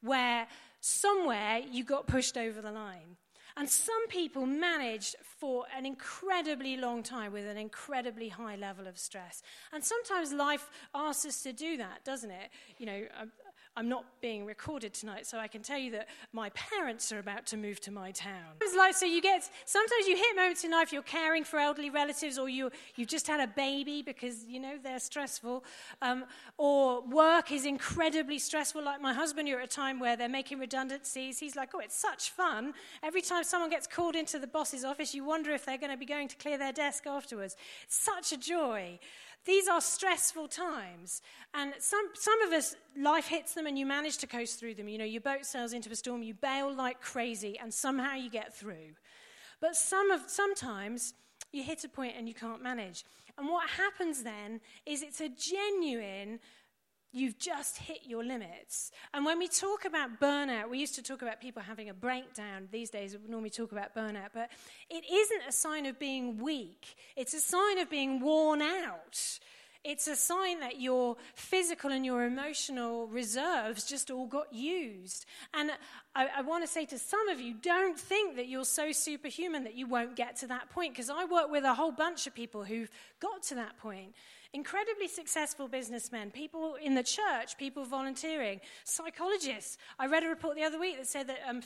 [0.00, 0.48] where
[0.80, 3.16] somewhere you got pushed over the line.
[3.56, 8.98] And some people manage for an incredibly long time with an incredibly high level of
[8.98, 9.42] stress.
[9.72, 12.50] And sometimes life asks us to do that, doesn't it?
[12.78, 13.30] You know, um,
[13.76, 17.44] I'm not being recorded tonight, so I can tell you that my parents are about
[17.46, 18.54] to move to my town.
[18.76, 22.38] Like, so you get, sometimes you hit moments in life, you're caring for elderly relatives,
[22.38, 25.62] or you, you've just had a baby because, you know, they're stressful,
[26.00, 26.24] um,
[26.56, 28.82] or work is incredibly stressful.
[28.82, 31.38] Like my husband, you're at a time where they're making redundancies.
[31.38, 32.72] He's like, oh, it's such fun.
[33.02, 35.98] Every time someone gets called into the boss's office, you wonder if they're going to
[35.98, 37.56] be going to clear their desk afterwards.
[37.84, 38.98] It's such a joy.
[39.46, 41.22] These are stressful times.
[41.54, 44.88] And some, some of us, life hits them and you manage to coast through them.
[44.88, 48.28] You know, your boat sails into a storm, you bail like crazy, and somehow you
[48.28, 48.96] get through.
[49.60, 51.14] But some of, sometimes
[51.52, 53.04] you hit a point and you can't manage.
[53.38, 56.40] And what happens then is it's a genuine
[57.16, 58.90] You've just hit your limits.
[59.14, 62.68] And when we talk about burnout, we used to talk about people having a breakdown.
[62.70, 64.28] These days, we normally talk about burnout.
[64.34, 64.50] But
[64.90, 69.38] it isn't a sign of being weak, it's a sign of being worn out.
[69.82, 75.26] It's a sign that your physical and your emotional reserves just all got used.
[75.54, 75.70] And
[76.14, 79.62] I, I want to say to some of you, don't think that you're so superhuman
[79.62, 82.34] that you won't get to that point, because I work with a whole bunch of
[82.34, 84.16] people who've got to that point
[84.56, 89.76] incredibly successful businessmen, people in the church, people volunteering, psychologists.
[89.98, 91.60] I read a report the other week that said that um,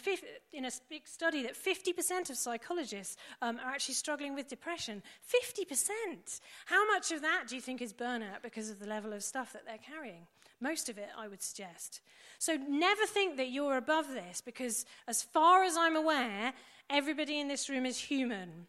[0.53, 5.05] in a big study that 50% of psychologists um, are actually struggling with depression.
[5.33, 6.41] 50%.
[6.67, 9.53] How much of that do you think is burnout because of the level of stuff
[9.53, 10.27] that they're carrying?
[10.61, 12.01] Most of it, I would suggest.
[12.41, 16.53] So never think that you're above this because, as far as I'm aware,
[16.91, 18.67] everybody in this room is human.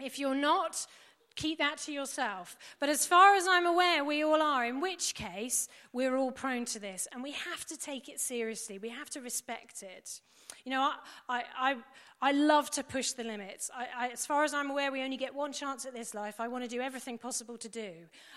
[0.00, 0.86] If you're not,
[1.36, 2.56] Keep that to yourself.
[2.80, 6.64] But as far as I'm aware, we all are, in which case, we're all prone
[6.66, 7.08] to this.
[7.12, 8.78] And we have to take it seriously.
[8.78, 10.20] We have to respect it.
[10.64, 10.92] You know,
[11.28, 11.76] I, I, I,
[12.20, 13.70] I love to push the limits.
[13.74, 16.38] I, I, as far as I'm aware, we only get one chance at this life.
[16.38, 17.90] I want to do everything possible to do.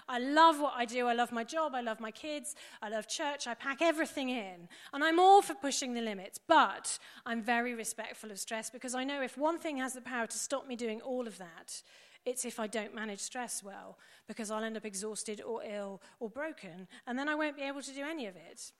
[0.10, 1.06] I love what I do.
[1.08, 1.76] I love my job.
[1.76, 2.56] I love my kids.
[2.82, 3.46] I love church.
[3.46, 4.68] I pack everything in.
[4.92, 6.40] And I'm all for pushing the limits.
[6.40, 10.26] But I'm very respectful of stress because I know if one thing has the power
[10.26, 11.84] to stop me doing all of that,
[12.26, 16.30] it's if I don't manage stress well, because I'll end up exhausted or ill or
[16.30, 18.72] broken, and then I won't be able to do any of it.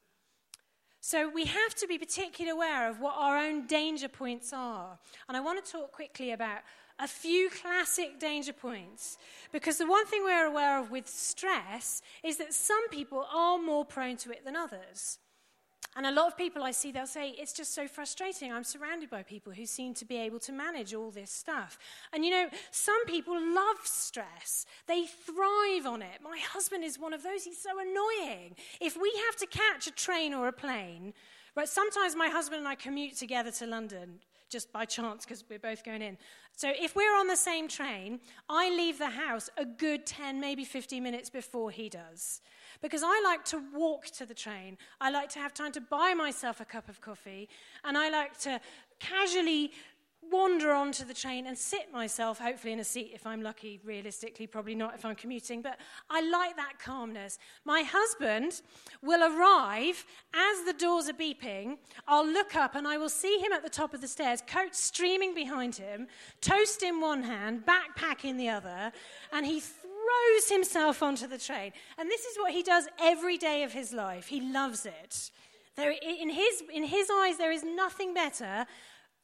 [1.00, 4.98] So we have to be particularly aware of what our own danger points are.
[5.28, 6.62] And I want to talk quickly about
[6.98, 9.20] a few classic danger points.
[9.52, 13.86] Because the one thing we're aware of with stress is that some people are more
[13.86, 15.20] prone to it than others.
[15.98, 18.52] And a lot of people I see, they'll say, it's just so frustrating.
[18.52, 21.78] I'm surrounded by people who seem to be able to manage all this stuff.
[22.12, 26.20] And you know, some people love stress, they thrive on it.
[26.22, 27.46] My husband is one of those.
[27.46, 28.56] He's so annoying.
[28.82, 31.14] If we have to catch a train or a plane,
[31.56, 35.60] right, sometimes my husband and I commute together to London just by chance because we're
[35.60, 36.18] both going in.
[36.56, 40.64] So if we're on the same train, I leave the house a good 10, maybe
[40.64, 42.42] 15 minutes before he does
[42.82, 44.78] because I like to walk to the train.
[45.02, 47.50] I like to have time to buy myself a cup of coffee,
[47.84, 48.60] and I like to
[49.00, 49.72] casually
[50.32, 54.48] wander onto the train and sit myself, hopefully in a seat if I'm lucky, realistically,
[54.48, 55.78] probably not if I'm commuting, but
[56.10, 57.38] I like that calmness.
[57.64, 58.62] My husband
[59.02, 61.78] will arrive as the doors are beeping.
[62.08, 64.76] I'll look up and I will see him at the top of the stairs, coat
[64.76, 66.08] streaming behind him,
[66.42, 68.92] toast in one hand, backpack in the other,
[69.32, 71.72] and he throws himself onto the train.
[71.98, 74.28] And this is what he does every day of his life.
[74.28, 75.32] He loves it.
[75.76, 78.66] There, in, his, in his eyes, there is nothing better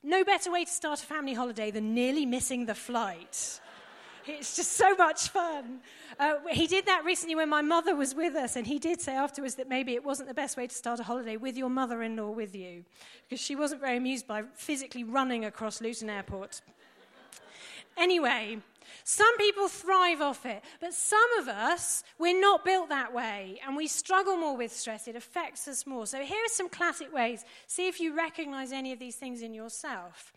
[0.03, 3.59] no better way to start a family holiday than nearly missing the flight.
[4.27, 5.79] It's just so much fun.
[6.19, 9.13] Uh, he did that recently when my mother was with us, and he did say
[9.15, 12.03] afterwards that maybe it wasn't the best way to start a holiday with your mother
[12.03, 12.85] in law with you,
[13.27, 16.61] because she wasn't very amused by physically running across Luton Airport.
[17.97, 18.59] Anyway,
[19.04, 23.75] some people thrive off it, but some of us, we're not built that way and
[23.75, 25.08] we struggle more with stress.
[25.08, 26.06] It affects us more.
[26.06, 27.43] So, here are some classic ways.
[27.67, 30.34] See if you recognize any of these things in yourself.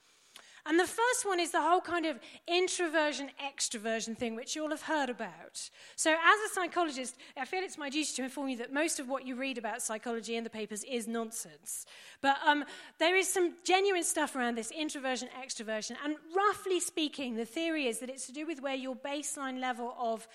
[0.66, 4.70] And the first one is the whole kind of introversion extroversion thing, which you all
[4.70, 5.68] have heard about.
[5.94, 9.08] So, as a psychologist, I feel it's my duty to inform you that most of
[9.08, 11.84] what you read about psychology in the papers is nonsense.
[12.22, 12.64] But um,
[12.98, 15.96] there is some genuine stuff around this introversion extroversion.
[16.02, 19.94] And roughly speaking, the theory is that it's to do with where your baseline level
[19.98, 20.26] of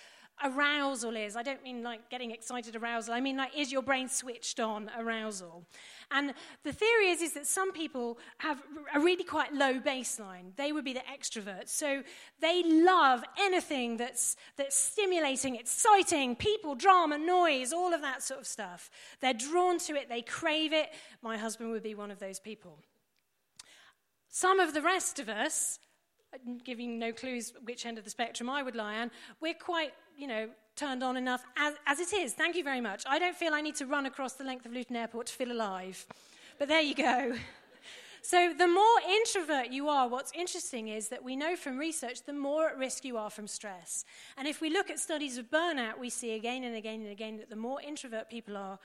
[0.43, 1.35] arousal is.
[1.35, 3.13] I don't mean like getting excited arousal.
[3.13, 5.65] I mean like is your brain switched on arousal?
[6.11, 8.61] And the theory is, is that some people have
[8.95, 10.55] a really quite low baseline.
[10.55, 11.69] They would be the extroverts.
[11.69, 12.03] So
[12.41, 18.47] they love anything that's, that's stimulating, exciting, people, drama, noise, all of that sort of
[18.47, 18.89] stuff.
[19.21, 20.89] They're drawn to it, they crave it.
[21.21, 22.79] My husband would be one of those people.
[24.29, 25.79] Some of the rest of us,
[26.63, 29.11] giving no clues which end of the spectrum I would lie on,
[29.41, 32.33] we're quite, you know, turned on enough as, as it is.
[32.33, 33.03] Thank you very much.
[33.07, 35.51] I don't feel I need to run across the length of Luton Airport to feel
[35.51, 36.05] alive.
[36.57, 37.35] But there you go.
[38.21, 42.33] So, the more introvert you are, what's interesting is that we know from research the
[42.33, 44.03] more at risk you are from stress.
[44.37, 47.37] And if we look at studies of burnout, we see again and again and again
[47.37, 48.77] that the more introvert people are,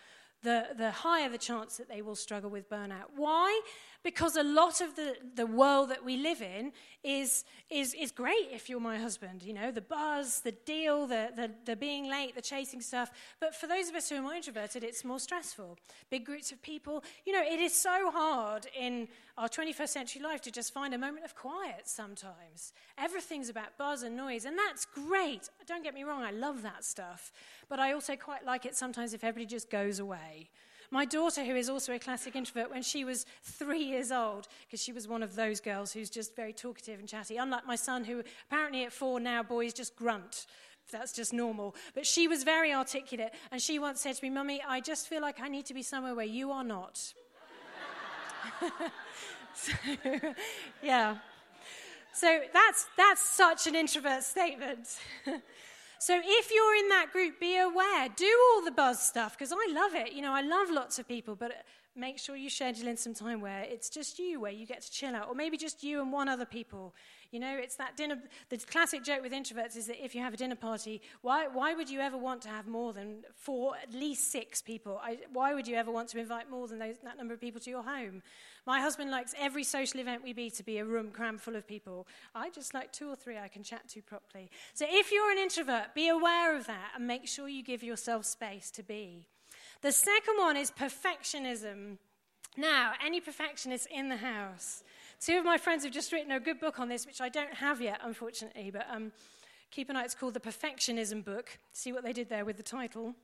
[0.44, 3.06] the, the higher the chance that they will struggle with burnout.
[3.16, 3.60] Why?
[4.04, 8.50] Because a lot of the, the world that we live in is, is, is great
[8.52, 9.42] if you're my husband.
[9.42, 13.10] You know, the buzz, the deal, the, the, the being late, the chasing stuff.
[13.40, 15.78] But for those of us who are more introverted, it's more stressful.
[16.10, 17.02] Big groups of people.
[17.24, 20.98] You know, it is so hard in our 21st century life to just find a
[20.98, 22.74] moment of quiet sometimes.
[22.98, 25.48] Everything's about buzz and noise, and that's great.
[25.66, 27.32] Don't get me wrong, I love that stuff.
[27.70, 30.50] But I also quite like it sometimes if everybody just goes away.
[30.94, 34.80] My daughter, who is also a classic introvert, when she was three years old, because
[34.80, 38.04] she was one of those girls who's just very talkative and chatty, unlike my son,
[38.04, 40.46] who apparently at four now, boys just grunt.
[40.92, 41.74] That's just normal.
[41.96, 45.20] But she was very articulate, and she once said to me, Mummy, I just feel
[45.20, 46.96] like I need to be somewhere where you are not.
[49.52, 49.72] so,
[50.80, 51.16] yeah.
[52.12, 54.86] So that's, that's such an introvert statement.
[56.04, 58.10] So if you're in that group, be aware.
[58.14, 60.12] Do all the buzz stuff because I love it.
[60.12, 61.54] You know, I love lots of people, but uh,
[61.96, 64.90] make sure you schedule in some time where it's just you, where you get to
[64.90, 66.94] chill out, or maybe just you and one other people.
[67.34, 68.16] You know, it's that dinner.
[68.48, 71.74] The classic joke with introverts is that if you have a dinner party, why, why
[71.74, 75.00] would you ever want to have more than four, at least six people?
[75.02, 77.60] I, why would you ever want to invite more than those, that number of people
[77.62, 78.22] to your home?
[78.68, 81.66] My husband likes every social event we be to be a room crammed full of
[81.66, 82.06] people.
[82.36, 84.48] I just like two or three I can chat to properly.
[84.72, 88.26] So if you're an introvert, be aware of that and make sure you give yourself
[88.26, 89.26] space to be.
[89.82, 91.98] The second one is perfectionism.
[92.56, 94.84] Now, any perfectionists in the house?
[95.24, 97.54] Two of my friends have just written a good book on this, which I don't
[97.54, 99.10] have yet, unfortunately, but um,
[99.70, 100.04] keep an eye.
[100.04, 101.58] It's called The Perfectionism Book.
[101.72, 103.14] See what they did there with the title.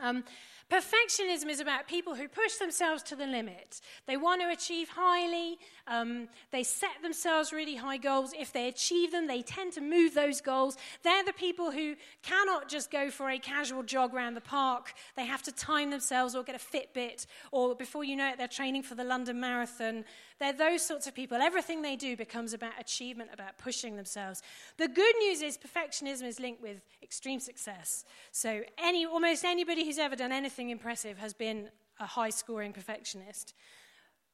[0.00, 0.24] Um,
[0.70, 3.80] perfectionism is about people who push themselves to the limit.
[4.06, 8.34] They want to achieve highly, um, they set themselves really high goals.
[8.38, 10.76] If they achieve them, they tend to move those goals.
[11.02, 14.92] They're the people who cannot just go for a casual jog around the park.
[15.16, 18.48] They have to time themselves or get a Fitbit, or before you know it, they're
[18.48, 20.04] training for the London Marathon.
[20.38, 21.38] They're those sorts of people.
[21.38, 24.42] Everything they do becomes about achievement, about pushing themselves.
[24.76, 28.04] The good news is perfectionism is linked with extreme success.
[28.30, 31.68] So any, almost anybody who's ever done anything impressive has been
[32.00, 33.54] a high scoring perfectionist.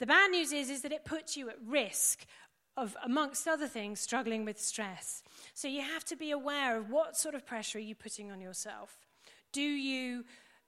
[0.00, 2.26] The bad news is, is that it puts you at risk
[2.76, 5.22] of, amongst other things, struggling with stress.
[5.54, 8.40] So you have to be aware of what sort of pressure are you putting on
[8.40, 8.98] yourself.
[9.52, 10.24] Do you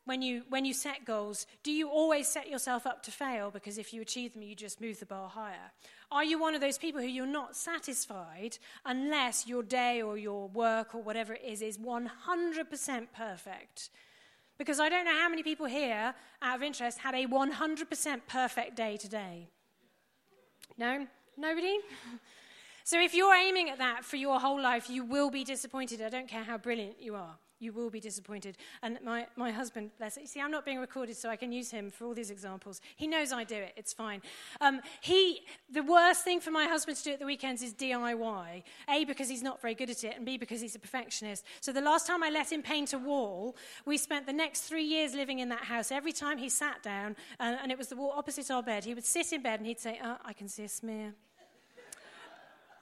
[0.06, 3.50] when you, when you set goals, do you always set yourself up to fail?
[3.50, 5.72] Because if you achieve them, you just move the bar higher.
[6.12, 10.46] Are you one of those people who you're not satisfied unless your day or your
[10.48, 13.90] work or whatever it is is 100% perfect?
[14.58, 18.76] Because I don't know how many people here, out of interest, had a 100% perfect
[18.76, 19.48] day today.
[20.78, 21.06] No?
[21.36, 21.78] Nobody?
[22.86, 26.00] So if you're aiming at that for your whole life, you will be disappointed.
[26.00, 27.36] I don't care how brilliant you are.
[27.58, 28.58] You will be disappointed.
[28.82, 31.70] And my, my husband, bless you see, I'm not being recorded, so I can use
[31.70, 32.80] him for all these examples.
[32.96, 34.20] He knows I do it, it's fine.
[34.60, 35.40] Um, he,
[35.70, 38.62] the worst thing for my husband to do at the weekends is DIY.
[38.90, 41.44] A, because he's not very good at it, and B, because he's a perfectionist.
[41.60, 44.84] So the last time I let him paint a wall, we spent the next three
[44.84, 45.90] years living in that house.
[45.90, 48.94] Every time he sat down, uh, and it was the wall opposite our bed, he
[48.94, 51.14] would sit in bed and he'd say, oh, I can see a smear.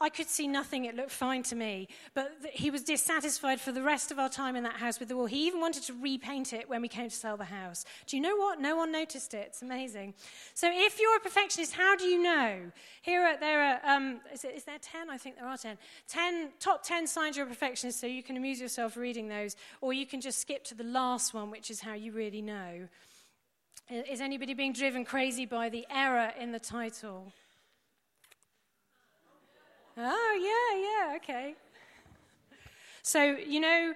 [0.00, 0.84] I could see nothing.
[0.84, 1.88] It looked fine to me.
[2.14, 5.08] But th- he was dissatisfied for the rest of our time in that house with
[5.08, 5.26] the wall.
[5.26, 7.84] He even wanted to repaint it when we came to sell the house.
[8.06, 8.60] Do you know what?
[8.60, 9.46] No one noticed it.
[9.48, 10.14] It's amazing.
[10.54, 12.72] So if you're a perfectionist, how do you know?
[13.02, 15.10] Here are, there are, um, is, it, is there 10?
[15.10, 15.78] I think there are 10.
[16.08, 16.48] 10.
[16.60, 19.56] Top 10 signs you're a perfectionist, so you can amuse yourself reading those.
[19.80, 22.88] Or you can just skip to the last one, which is how you really know.
[23.90, 27.32] Is anybody being driven crazy by the error in the title?
[29.96, 31.54] Oh, yeah, yeah, okay.
[33.02, 33.94] So, you know,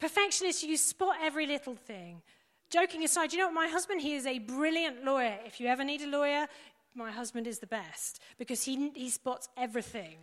[0.00, 2.22] perfectionists, you spot every little thing.
[2.70, 3.54] Joking aside, you know what?
[3.54, 5.38] My husband, he is a brilliant lawyer.
[5.46, 6.46] If you ever need a lawyer,
[6.94, 10.18] my husband is the best because he, he spots everything.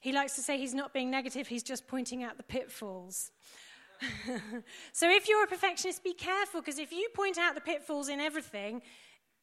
[0.00, 3.30] He likes to say he's not being negative, he's just pointing out the pitfalls.
[4.92, 8.20] so if you're a perfectionist, be careful because if you point out the pitfalls in
[8.20, 8.82] everything,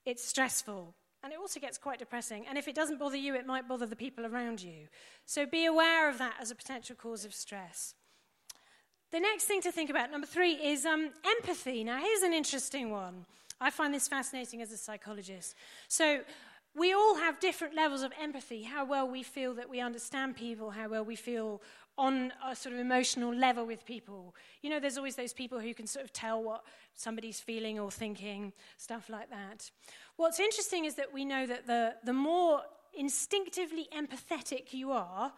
[0.06, 0.94] it's stressful.
[1.24, 2.46] And it also gets quite depressing.
[2.48, 4.88] And if it doesn't bother you, it might bother the people around you.
[5.26, 7.94] So be aware of that as a potential cause of stress.
[9.12, 11.84] The next thing to think about, number three, is um, empathy.
[11.84, 13.26] Now, here's an interesting one.
[13.60, 15.56] I find this fascinating as a psychologist.
[15.88, 16.22] So,
[16.76, 20.70] we all have different levels of empathy, how well we feel that we understand people,
[20.70, 21.62] how well we feel
[22.00, 24.34] on a sort of emotional level with people.
[24.62, 26.64] You know, there's always those people who can sort of tell what
[26.96, 29.70] somebody's feeling or thinking, stuff like that.
[30.16, 32.62] What's interesting is that we know that the, the more
[32.98, 35.34] instinctively empathetic you are,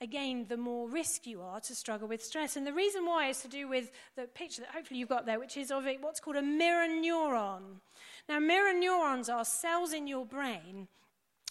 [0.00, 2.56] again, the more risk you are to struggle with stress.
[2.56, 5.40] And the reason why is to do with the picture that hopefully you've got there,
[5.40, 7.80] which is of a, what's called a mirror neuron.
[8.28, 10.86] Now, mirror neurons are cells in your brain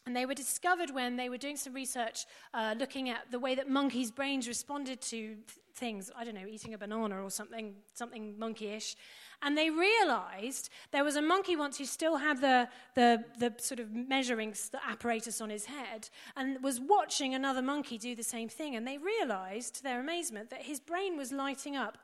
[0.06, 3.56] and they were discovered when they were doing some research uh, looking at the way
[3.56, 5.36] that monkeys' brains responded to
[5.76, 8.96] things, I don't know, eating a banana or something, something monkeyish.
[9.42, 13.80] And they realized there was a monkey once who still had the, the, the sort
[13.80, 14.56] of measuring
[14.88, 18.76] apparatus on his head and was watching another monkey do the same thing.
[18.76, 21.98] And they realized, to their amazement, that his brain was lighting up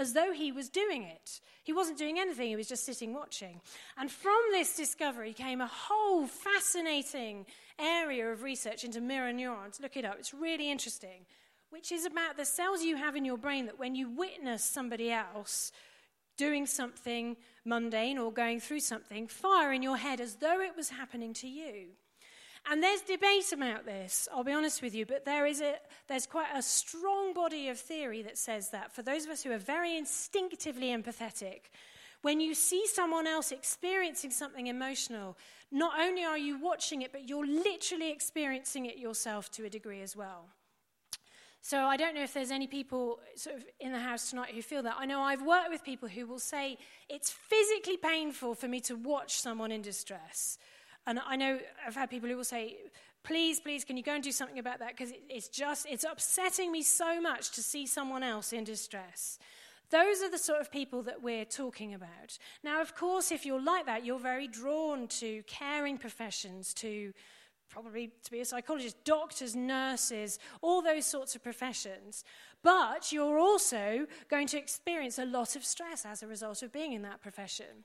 [0.00, 1.40] as though he was doing it.
[1.62, 3.60] He wasn't doing anything, he was just sitting watching.
[3.98, 7.44] And from this discovery came a whole fascinating
[7.78, 9.78] area of research into mirror neurons.
[9.78, 11.26] Look it up, it's really interesting.
[11.68, 15.12] Which is about the cells you have in your brain that when you witness somebody
[15.12, 15.70] else
[16.38, 17.36] doing something
[17.66, 21.46] mundane or going through something, fire in your head as though it was happening to
[21.46, 21.88] you.
[22.70, 25.74] And there's debate about this, I'll be honest with you, but there is a,
[26.06, 29.50] there's quite a strong body of theory that says that for those of us who
[29.50, 31.62] are very instinctively empathetic,
[32.22, 35.36] when you see someone else experiencing something emotional,
[35.72, 40.00] not only are you watching it, but you're literally experiencing it yourself to a degree
[40.00, 40.46] as well.
[41.62, 44.62] So I don't know if there's any people sort of in the house tonight who
[44.62, 44.94] feel that.
[44.96, 48.94] I know I've worked with people who will say it's physically painful for me to
[48.94, 50.56] watch someone in distress.
[51.06, 52.76] And I know I've had people who will say,
[53.22, 54.96] please, please, can you go and do something about that?
[54.96, 59.38] Because it's just, it's upsetting me so much to see someone else in distress.
[59.90, 62.38] Those are the sort of people that we're talking about.
[62.62, 67.12] Now, of course, if you're like that, you're very drawn to caring professions, to
[67.68, 72.24] probably to be a psychologist, doctors, nurses, all those sorts of professions.
[72.62, 76.92] But you're also going to experience a lot of stress as a result of being
[76.92, 77.84] in that profession.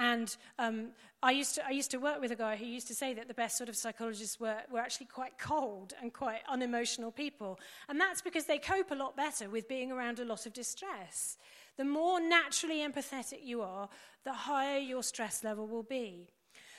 [0.00, 0.88] And um,
[1.22, 3.28] I, used to, I used to work with a guy who used to say that
[3.28, 7.60] the best sort of psychologists were, were actually quite cold and quite unemotional people.
[7.86, 11.36] And that's because they cope a lot better with being around a lot of distress.
[11.76, 13.90] The more naturally empathetic you are,
[14.24, 16.30] the higher your stress level will be.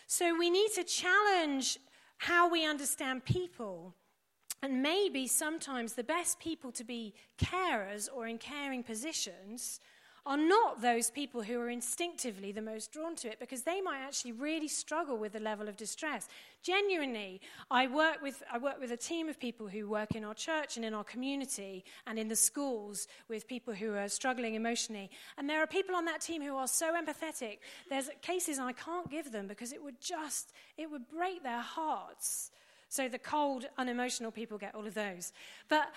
[0.07, 1.77] So we need to challenge
[2.17, 3.93] how we understand people.
[4.63, 9.79] And maybe sometimes the best people to be carers or in caring positions
[10.25, 14.01] are not those people who are instinctively the most drawn to it because they might
[14.01, 16.27] actually really struggle with the level of distress.
[16.61, 17.41] Genuinely,
[17.71, 20.77] I work with, I work with a team of people who work in our church
[20.77, 25.09] and in our community and in the schools with people who are struggling emotionally.
[25.37, 27.57] And there are people on that team who are so empathetic.
[27.89, 32.51] There's cases I can't give them because it would just, it would break their hearts.
[32.91, 35.31] So the cold, unemotional people get all of those.
[35.69, 35.93] But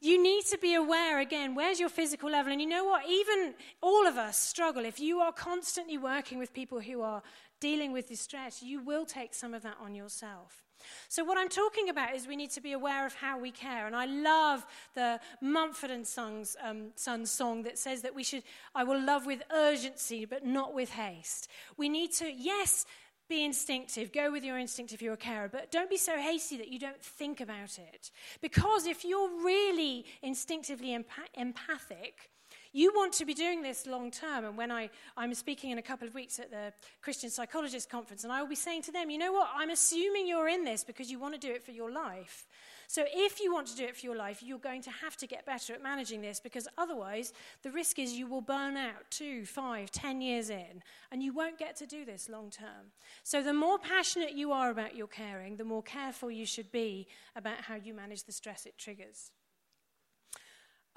[0.00, 3.54] you need to be aware again where's your physical level and you know what even
[3.80, 7.22] all of us struggle if you are constantly working with people who are
[7.60, 10.64] dealing with distress, you will take some of that on yourself.
[11.08, 13.86] So, what I'm talking about is we need to be aware of how we care.
[13.86, 18.44] And I love the Mumford and Sons, um, Sons song that says that we should,
[18.74, 21.48] I will love with urgency, but not with haste.
[21.76, 22.86] We need to, yes,
[23.28, 24.12] be instinctive.
[24.12, 26.78] Go with your instinct if you're a carer, but don't be so hasty that you
[26.78, 28.10] don't think about it.
[28.40, 32.30] Because if you're really instinctively empath- empathic,
[32.72, 34.44] you want to be doing this long term.
[34.44, 36.72] And when I, I'm speaking in a couple of weeks at the
[37.02, 39.48] Christian Psychologist Conference, and I will be saying to them, you know what?
[39.54, 42.46] I'm assuming you're in this because you want to do it for your life.
[42.90, 45.26] So if you want to do it for your life, you're going to have to
[45.26, 49.44] get better at managing this because otherwise, the risk is you will burn out two,
[49.44, 50.82] five, ten years in,
[51.12, 52.92] and you won't get to do this long term.
[53.24, 57.06] So the more passionate you are about your caring, the more careful you should be
[57.36, 59.32] about how you manage the stress it triggers.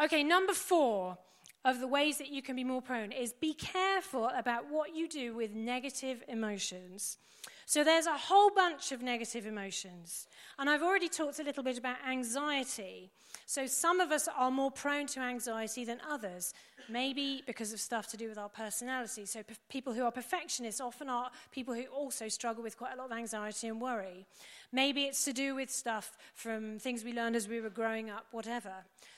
[0.01, 1.17] Okay, number four
[1.63, 5.07] of the ways that you can be more prone is be careful about what you
[5.07, 7.17] do with negative emotions.
[7.65, 10.27] So there's a whole bunch of negative emotions.
[10.59, 13.11] And I've already talked a little bit about anxiety.
[13.45, 16.53] So some of us are more prone to anxiety than others,
[16.89, 19.25] maybe because of stuff to do with our personality.
[19.25, 22.97] So p- people who are perfectionists often are people who also struggle with quite a
[22.97, 24.25] lot of anxiety and worry.
[24.71, 28.25] Maybe it's to do with stuff from things we learned as we were growing up,
[28.31, 28.73] whatever.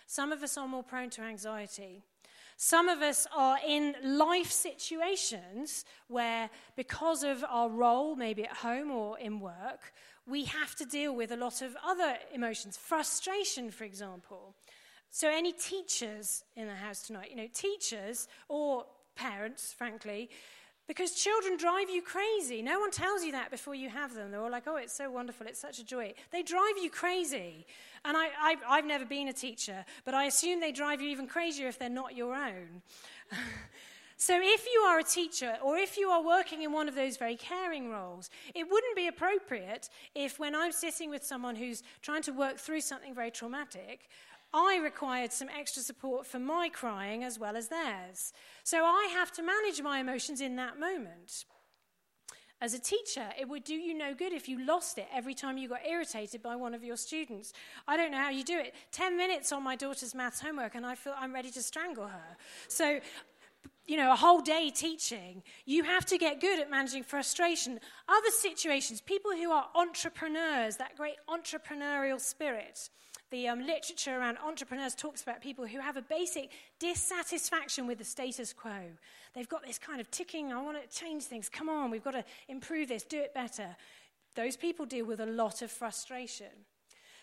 [0.05, 2.03] Some of us are more prone to anxiety.
[2.57, 8.91] Some of us are in life situations where, because of our role, maybe at home
[8.91, 9.93] or in work,
[10.25, 12.77] we have to deal with a lot of other emotions.
[12.77, 14.55] Frustration, for example.
[15.09, 18.85] So, any teachers in the house tonight, you know, teachers or
[19.15, 20.29] parents, frankly,
[20.87, 22.61] because children drive you crazy.
[22.61, 24.31] No one tells you that before you have them.
[24.31, 26.13] They're all like, oh, it's so wonderful, it's such a joy.
[26.31, 27.65] They drive you crazy.
[28.05, 31.67] And I, have never been a teacher, but I assume they drive you even crazier
[31.67, 32.81] if they're not your own.
[34.17, 37.15] so if you are a teacher or if you are working in one of those
[37.15, 42.23] very caring roles, it wouldn't be appropriate if, when I'm sitting with someone who's trying
[42.23, 44.09] to work through something very traumatic,
[44.53, 48.33] I required some extra support for my crying as well as theirs.
[48.63, 51.45] So I have to manage my emotions in that moment.
[52.61, 55.57] As a teacher, it would do you no good if you lost it every time
[55.57, 57.51] you got irritated by one of your students.
[57.89, 58.73] I don't know how you do it.
[58.93, 62.37] 10 minutes on my daughter's maths homework, and I feel I'm ready to strangle her.
[62.69, 63.01] So,
[63.85, 67.79] you know, a whole day teaching, you have to get good at managing frustration.
[68.07, 72.89] Other situations, people who are entrepreneurs, that great entrepreneurial spirit
[73.33, 78.03] the um, literature around entrepreneurs talks about people who have a basic dissatisfaction with the
[78.03, 78.91] status quo.
[79.33, 81.49] They've got this kind of ticking, I want to change things.
[81.49, 83.75] Come on, we've got to improve this, do it better.
[84.35, 86.51] Those people deal with a lot of frustration.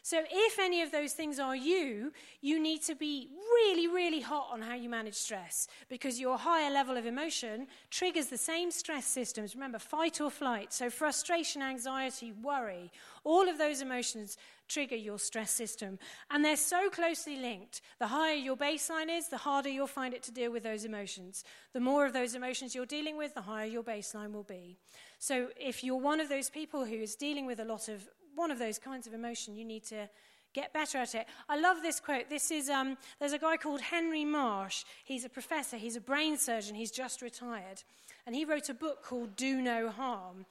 [0.02, 4.48] So, if any of those things are you, you need to be really, really hot
[4.52, 9.04] on how you manage stress because your higher level of emotion triggers the same stress
[9.04, 9.54] systems.
[9.54, 10.72] Remember, fight or flight.
[10.72, 12.90] So, frustration, anxiety, worry,
[13.24, 14.36] all of those emotions
[14.70, 15.98] trigger your stress system.
[16.30, 17.82] And they're so closely linked.
[17.98, 21.44] The higher your baseline is, the harder you'll find it to deal with those emotions.
[21.72, 24.78] The more of those emotions you're dealing with, the higher your baseline will be.
[25.18, 28.08] So, if you're one of those people who is dealing with a lot of
[28.40, 30.08] one of those kinds of emotion, you need to
[30.52, 31.26] get better at it.
[31.48, 32.28] I love this quote.
[32.28, 34.84] This is um, there's a guy called Henry Marsh.
[35.04, 35.76] He's a professor.
[35.76, 36.74] He's a brain surgeon.
[36.74, 37.82] He's just retired,
[38.26, 40.46] and he wrote a book called Do No Harm.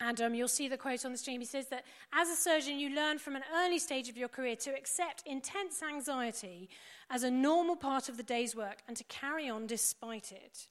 [0.00, 1.40] And um, you'll see the quote on the stream.
[1.40, 4.56] He says that as a surgeon, you learn from an early stage of your career
[4.56, 6.68] to accept intense anxiety
[7.10, 10.66] as a normal part of the day's work and to carry on despite it.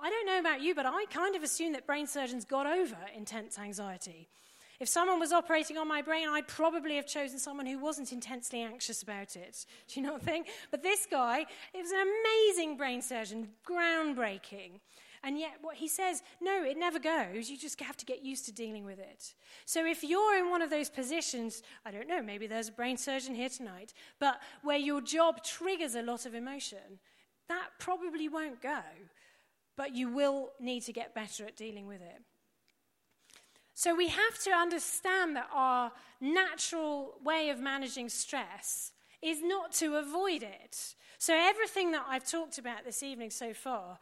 [0.00, 2.96] I don't know about you, but I kind of assume that brain surgeons got over
[3.16, 4.28] intense anxiety.
[4.80, 8.62] If someone was operating on my brain, I'd probably have chosen someone who wasn't intensely
[8.62, 9.66] anxious about it.
[9.88, 10.46] Do you know what I think?
[10.70, 11.40] But this guy,
[11.74, 14.80] it was an amazing brain surgeon, groundbreaking.
[15.24, 17.50] And yet, what he says, no, it never goes.
[17.50, 19.34] You just have to get used to dealing with it.
[19.64, 22.96] So, if you're in one of those positions, I don't know, maybe there's a brain
[22.96, 27.00] surgeon here tonight, but where your job triggers a lot of emotion,
[27.48, 28.80] that probably won't go.
[29.76, 32.22] But you will need to get better at dealing with it.
[33.78, 38.90] So we have to understand that our natural way of managing stress
[39.22, 40.96] is not to avoid it.
[41.18, 44.00] So everything that I've talked about this evening so far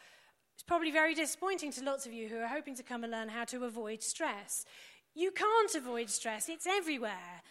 [0.57, 3.29] is probably very disappointing to lots of you who are hoping to come and learn
[3.29, 4.65] how to avoid stress.
[5.15, 7.43] You can't avoid stress, it's everywhere.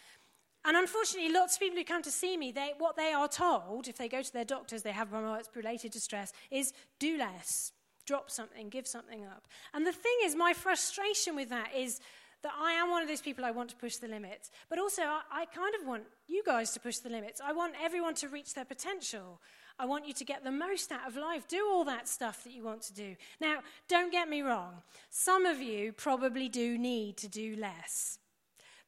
[0.65, 3.87] And unfortunately, lots of people who come to see me, they, what they are told,
[3.87, 7.19] if they go to their doctors, they have one that's related to stress, is do
[7.19, 7.71] less
[8.05, 9.47] drop something, give something up.
[9.73, 11.99] And the thing is, my frustration with that is
[12.43, 14.51] that I am one of those people I want to push the limits.
[14.69, 17.41] But also, I, I kind of want you guys to push the limits.
[17.43, 19.41] I want everyone to reach their potential.
[19.79, 21.47] I want you to get the most out of life.
[21.47, 23.15] Do all that stuff that you want to do.
[23.41, 24.75] Now, don't get me wrong.
[25.09, 28.19] Some of you probably do need to do less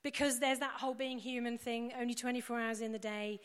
[0.04, 3.40] because there's that whole being human thing, only 24 hours in the day.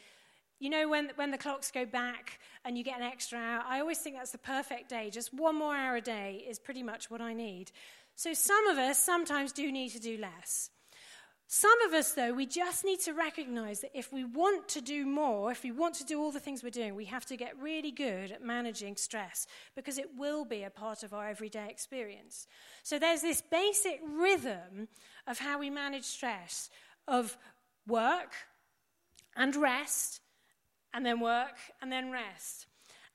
[0.63, 3.81] You know, when, when the clocks go back and you get an extra hour, I
[3.81, 5.11] always think that's the perfect day.
[5.11, 7.73] Just one more hour a day is pretty much what I need.
[8.15, 10.71] So some of us sometimes do need to do less.
[11.49, 15.05] Some of us, though, we just need to recognize that if we want to do
[15.05, 17.61] more, if we want to do all the things we're doing, we have to get
[17.61, 22.47] really good at managing stress because it will be a part of our everyday experience.
[22.85, 24.87] So there's this basic rhythm
[25.27, 26.71] of how we manage stress
[27.09, 27.37] of
[27.85, 28.33] work
[29.35, 30.22] and rest
[30.95, 32.67] and then work and then rest.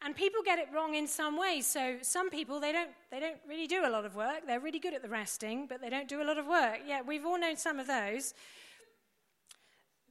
[0.02, 1.66] And people get it wrong in some ways.
[1.66, 4.46] So some people they don't they don't really do a lot of work.
[4.46, 6.80] They're really good at the resting, but they don't do a lot of work.
[6.88, 8.34] Yeah, we've all known some of those.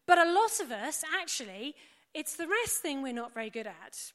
[0.07, 1.75] But a lot of us actually
[2.15, 4.13] it's the rest thing we're not very good at.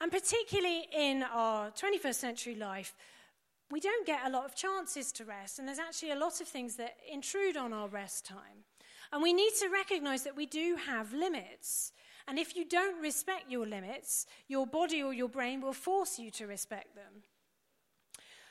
[0.00, 2.96] And particularly in our 21st century life,
[3.70, 6.48] we don't get a lot of chances to rest, and there's actually a lot of
[6.48, 8.64] things that intrude on our rest time.
[9.12, 11.92] And we need to recognize that we do have limits.
[12.30, 16.30] And if you don't respect your limits, your body or your brain will force you
[16.30, 17.24] to respect them.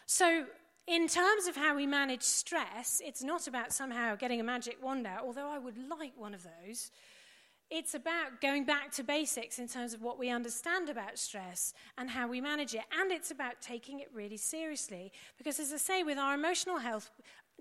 [0.06, 0.48] So,
[0.86, 5.08] in terms of how we manage stress, it's not about somehow getting a magic wand
[5.08, 6.92] out, although I would like one of those.
[7.72, 12.10] It's about going back to basics in terms of what we understand about stress and
[12.10, 12.84] how we manage it.
[13.00, 15.14] And it's about taking it really seriously.
[15.38, 17.12] Because, as I say, with our emotional health,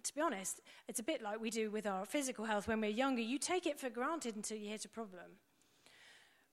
[0.02, 2.90] to be honest, it's a bit like we do with our physical health when we're
[2.90, 3.22] younger.
[3.22, 5.38] You take it for granted until you hit a problem.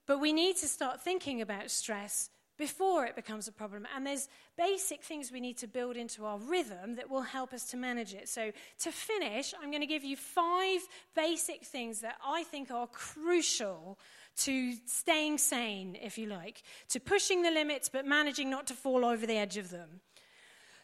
[0.06, 3.88] But we need to start thinking about stress before it becomes a problem.
[3.96, 7.66] And there's basic things we need to build into our rhythm that will help us
[7.72, 8.30] to manage it.
[8.30, 10.82] So, to finish, I'm going to give you five
[11.16, 14.00] basic things that I think are crucial
[14.38, 19.06] to staying sane, if you like, to pushing the limits but managing not to fall
[19.06, 20.02] over the edge of them.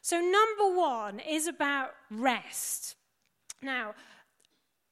[0.01, 2.95] So, number one is about rest.
[3.61, 3.93] Now,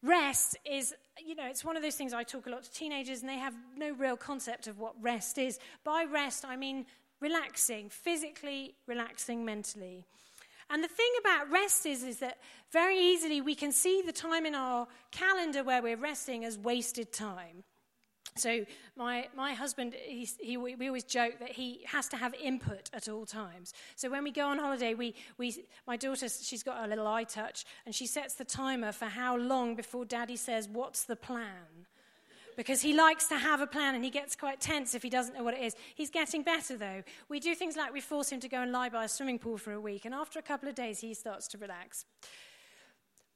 [0.03, 0.93] rest is
[1.25, 3.37] you know, it's one of those things I talk a lot to teenagers, and they
[3.37, 5.59] have no real concept of what rest is.
[5.83, 6.85] By rest, I mean
[7.19, 10.05] relaxing, physically relaxing mentally.
[10.69, 12.37] And the thing about rest is, is that
[12.71, 17.11] very easily we can see the time in our calendar where we're resting as wasted
[17.11, 17.63] time.
[18.39, 18.65] So
[18.95, 23.25] my, my husband, he, we always joke that he has to have input at all
[23.25, 23.73] times.
[23.95, 27.65] So when we go on holiday, we, we, my daughter, she's got a little iTouch,
[27.85, 31.85] and she sets the timer for how long before daddy says, what's the plan?
[32.57, 35.33] Because he likes to have a plan and he gets quite tense if he doesn't
[35.33, 35.75] know what it is.
[35.95, 37.03] He's getting better though.
[37.29, 39.57] We do things like we force him to go and lie by a swimming pool
[39.57, 42.05] for a week, and after a couple of days, he starts to relax.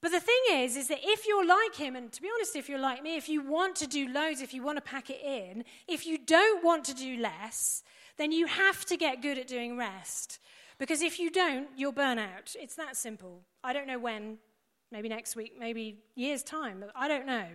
[0.03, 2.67] But the thing is, is that if you're like him, and to be honest, if
[2.67, 5.21] you're like me, if you want to do loads, if you want to pack it
[5.23, 7.83] in, if you don't want to do less,
[8.17, 10.39] then you have to get good at doing rest.
[10.77, 12.53] Because if you don't, you'll burn out.
[12.59, 13.43] It's that simple.
[13.63, 14.39] I don't know when,
[14.91, 17.45] maybe next week, maybe years' time, I don't know.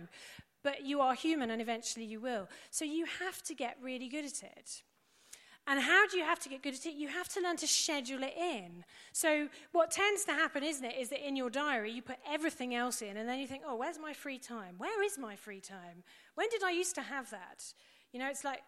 [0.63, 2.49] But you are human and eventually you will.
[2.71, 4.81] So you have to get really good at it.
[5.69, 6.95] And how do you have to get good at it?
[6.95, 8.83] You have to learn to schedule it in.
[9.13, 12.73] So, what tends to happen, isn't it, is that in your diary you put everything
[12.73, 14.73] else in, and then you think, oh, where's my free time?
[14.79, 16.03] Where is my free time?
[16.33, 17.63] When did I used to have that?
[18.11, 18.61] You know, it's like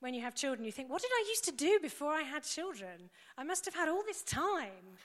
[0.00, 2.42] when you have children, you think, what did I used to do before I had
[2.42, 3.08] children?
[3.38, 4.98] I must have had all this time.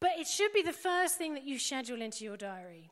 [0.00, 2.90] But it should be the first thing that you schedule into your diary.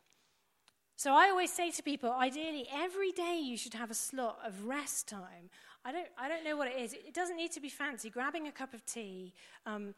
[0.97, 4.67] So I always say to people, ideally, every day you should have a slot of
[4.67, 5.51] rest time.
[5.85, 6.93] I don't, I don't know what it is.
[6.93, 8.09] It doesn't need to be fancy.
[8.09, 9.33] Grabbing a cup of tea,
[9.67, 9.95] um,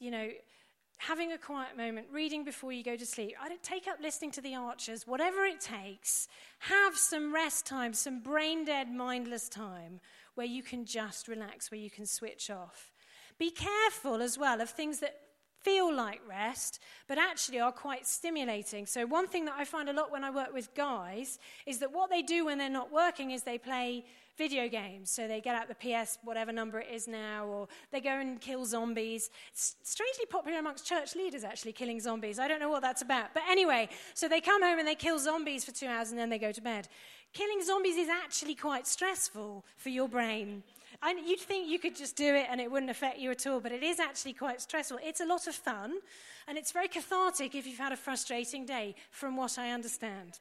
[0.00, 0.28] you know,
[0.98, 3.34] having a quiet moment, reading before you go to sleep.
[3.40, 6.28] I don't take up listening to the archers, whatever it takes.
[6.60, 10.00] Have some rest time, some brain dead, mindless time
[10.34, 12.92] where you can just relax, where you can switch off.
[13.38, 15.16] Be careful as well of things that
[15.60, 18.86] feel like rest, but actually are quite stimulating.
[18.86, 21.92] So, one thing that I find a lot when I work with guys is that
[21.92, 24.04] what they do when they're not working is they play
[24.36, 25.10] video games.
[25.10, 28.40] So they get out the PS, whatever number it is now, or they go and
[28.40, 29.30] kill zombies.
[29.52, 32.38] It's strangely popular amongst church leaders, actually, killing zombies.
[32.38, 33.34] I don't know what that's about.
[33.34, 36.30] But anyway, so they come home and they kill zombies for two hours and then
[36.30, 36.88] they go to bed.
[37.32, 40.62] Killing zombies is actually quite stressful for your brain.
[41.00, 43.60] I, you'd think you could just do it and it wouldn't affect you at all,
[43.60, 44.98] but it is actually quite stressful.
[45.02, 45.94] It's a lot of fun,
[46.46, 50.38] and it's very cathartic if you've had a frustrating day, from what I understand.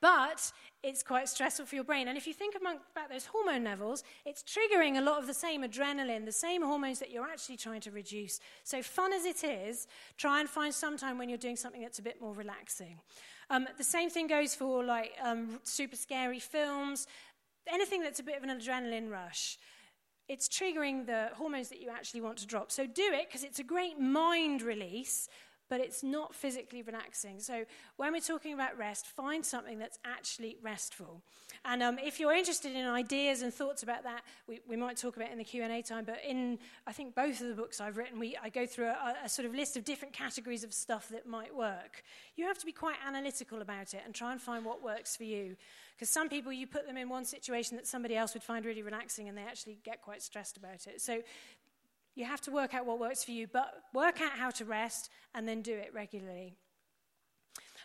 [0.00, 2.06] But it's quite stressful for your brain.
[2.06, 5.62] And if you think about those hormone levels, it's triggering a lot of the same
[5.62, 8.38] adrenaline, the same hormones that you're actually trying to reduce.
[8.62, 11.98] So, fun as it is, try and find some time when you're doing something that's
[11.98, 13.00] a bit more relaxing.
[13.50, 17.08] Um, the same thing goes for like um, super scary films,
[17.66, 19.58] anything that's a bit of an adrenaline rush
[20.28, 22.70] it's triggering the hormones that you actually want to drop.
[22.70, 25.28] So do it because it's a great mind release,
[25.68, 27.40] but it's not physically relaxing.
[27.40, 27.64] So
[27.96, 31.22] when we're talking about rest, find something that's actually restful.
[31.64, 35.16] And um, if you're interested in ideas and thoughts about that, we, we might talk
[35.16, 37.96] about it in the Q&A time, but in, I think, both of the books I've
[37.96, 41.08] written, we, I go through a, a sort of list of different categories of stuff
[41.08, 42.02] that might work.
[42.36, 45.24] You have to be quite analytical about it and try and find what works for
[45.24, 45.56] you.
[45.96, 48.82] Because some people, you put them in one situation that somebody else would find really
[48.82, 51.00] relaxing and they actually get quite stressed about it.
[51.00, 51.22] So
[52.18, 55.08] you have to work out what works for you, but work out how to rest
[55.34, 56.56] and then do it regularly.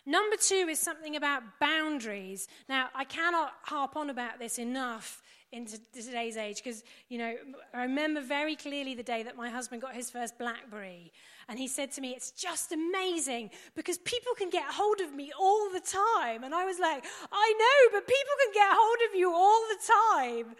[0.06, 2.48] Number two is something about boundaries.
[2.68, 5.22] Now, I cannot harp on about this enough
[5.52, 7.36] in today's age because, you know,
[7.76, 11.14] I remember very clearly the day that my husband got his first Blackberry.
[11.48, 15.32] And he said to me, It's just amazing because people can get hold of me
[15.40, 16.44] all the time.
[16.44, 20.48] And I was like, I know, but people can get hold of you all the
[20.50, 20.56] time.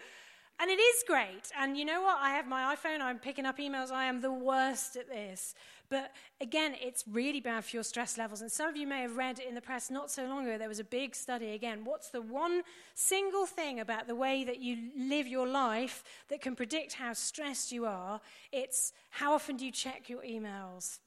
[0.60, 1.50] And it is great.
[1.58, 2.18] And you know what?
[2.20, 3.90] I have my iPhone, I'm picking up emails.
[3.90, 5.54] I am the worst at this.
[5.90, 8.40] But again, it's really bad for your stress levels.
[8.40, 10.68] And some of you may have read in the press not so long ago, there
[10.68, 11.84] was a big study again.
[11.84, 12.62] What's the one
[12.94, 17.72] single thing about the way that you live your life that can predict how stressed
[17.72, 18.20] you are?
[18.52, 21.00] It's how often do you check your emails?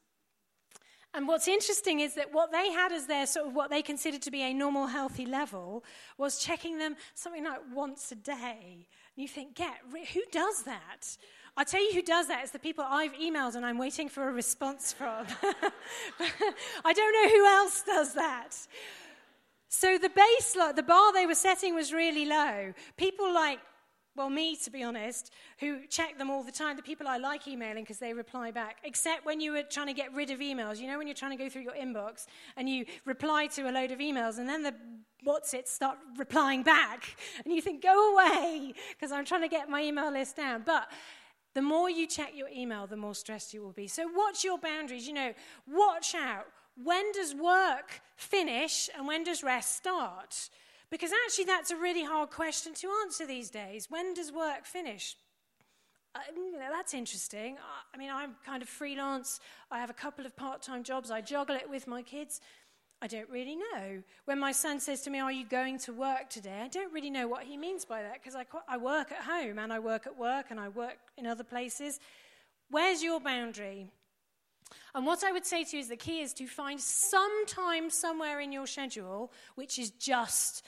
[1.13, 4.21] And what's interesting is that what they had as their sort of what they considered
[4.23, 5.83] to be a normal, healthy level
[6.17, 8.87] was checking them something like once a day.
[9.17, 9.79] You think, get
[10.13, 11.17] who does that?
[11.57, 12.43] I'll tell you who does that.
[12.43, 15.25] It's the people I've emailed and I'm waiting for a response from.
[16.85, 18.55] I don't know who else does that.
[19.69, 22.73] So the base, the bar they were setting was really low.
[22.95, 23.59] People like
[24.17, 27.47] well, me, to be honest, who check them all the time, the people I like
[27.47, 30.79] emailing because they reply back, except when you were trying to get rid of emails.
[30.79, 32.25] You know, when you're trying to go through your inbox
[32.57, 34.73] and you reply to a load of emails, and then the
[35.23, 37.15] what's it start replying back,
[37.45, 40.63] and you think, go away, because I'm trying to get my email list down.
[40.65, 40.89] But
[41.53, 43.87] the more you check your email, the more stressed you will be.
[43.87, 45.07] So, watch your boundaries.
[45.07, 45.33] You know,
[45.67, 46.47] watch out.
[46.83, 50.49] When does work finish and when does rest start?
[50.89, 53.87] Because actually, that's a really hard question to answer these days.
[53.89, 55.15] When does work finish?
[56.15, 57.57] Uh, you know, that's interesting.
[57.93, 59.39] I mean, I'm kind of freelance.
[59.69, 61.11] I have a couple of part time jobs.
[61.11, 62.39] I juggle it with my kids.
[63.01, 64.01] I don't really know.
[64.25, 66.61] When my son says to me, Are you going to work today?
[66.63, 69.59] I don't really know what he means by that because I, I work at home
[69.59, 71.99] and I work at work and I work in other places.
[72.69, 73.91] Where's your boundary?
[74.95, 77.89] And what I would say to you is the key is to find some time
[77.89, 80.65] somewhere in your schedule which is just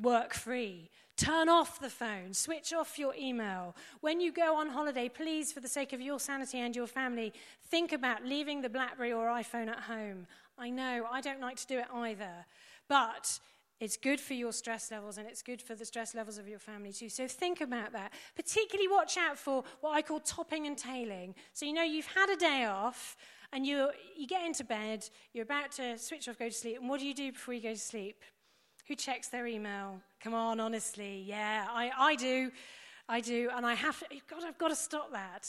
[0.00, 0.90] work free.
[1.16, 3.76] Turn off the phone, switch off your email.
[4.00, 7.34] When you go on holiday, please, for the sake of your sanity and your family,
[7.66, 10.26] think about leaving the Blackberry or iPhone at home.
[10.58, 12.46] I know, I don't like to do it either.
[12.88, 13.38] But
[13.80, 16.58] it's good for your stress levels and it's good for the stress levels of your
[16.58, 17.08] family too.
[17.08, 18.12] So think about that.
[18.36, 21.34] Particularly watch out for what I call topping and tailing.
[21.54, 23.16] So you know you've had a day off
[23.52, 26.88] and you you get into bed, you're about to switch off, go to sleep, and
[26.88, 28.22] what do you do before you go to sleep?
[28.88, 30.00] Who checks their email?
[30.22, 31.24] Come on, honestly.
[31.26, 32.50] Yeah, I, I do.
[33.08, 33.50] I do.
[33.54, 35.48] And I have to, God, I've got to stop that.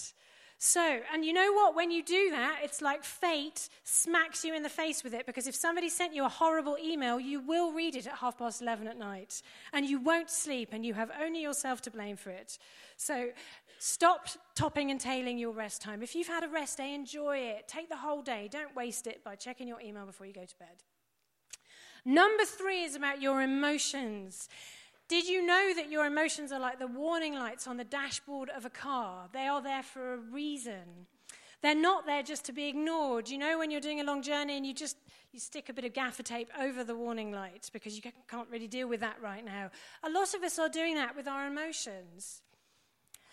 [0.63, 1.75] So, and you know what?
[1.75, 5.47] When you do that, it's like fate smacks you in the face with it because
[5.47, 8.87] if somebody sent you a horrible email, you will read it at half past 11
[8.87, 9.41] at night
[9.73, 12.59] and you won't sleep and you have only yourself to blame for it.
[12.95, 13.31] So,
[13.79, 16.03] stop topping and tailing your rest time.
[16.03, 17.67] If you've had a rest day, enjoy it.
[17.67, 18.47] Take the whole day.
[18.51, 20.83] Don't waste it by checking your email before you go to bed.
[22.05, 24.49] Number three is about your emotions.
[25.07, 28.65] Did you know that your emotions are like the warning lights on the dashboard of
[28.65, 29.27] a car?
[29.33, 31.07] They are there for a reason.
[31.61, 33.29] They're not there just to be ignored.
[33.29, 34.97] You know, when you're doing a long journey and you just
[35.31, 38.67] you stick a bit of gaffer tape over the warning lights because you can't really
[38.67, 39.69] deal with that right now.
[40.03, 42.41] A lot of us are doing that with our emotions.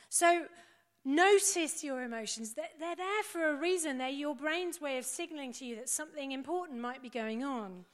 [0.08, 0.46] So
[1.04, 2.54] notice your emotions.
[2.54, 3.98] They're there for a reason.
[3.98, 7.84] They're your brain's way of signaling to you that something important might be going on.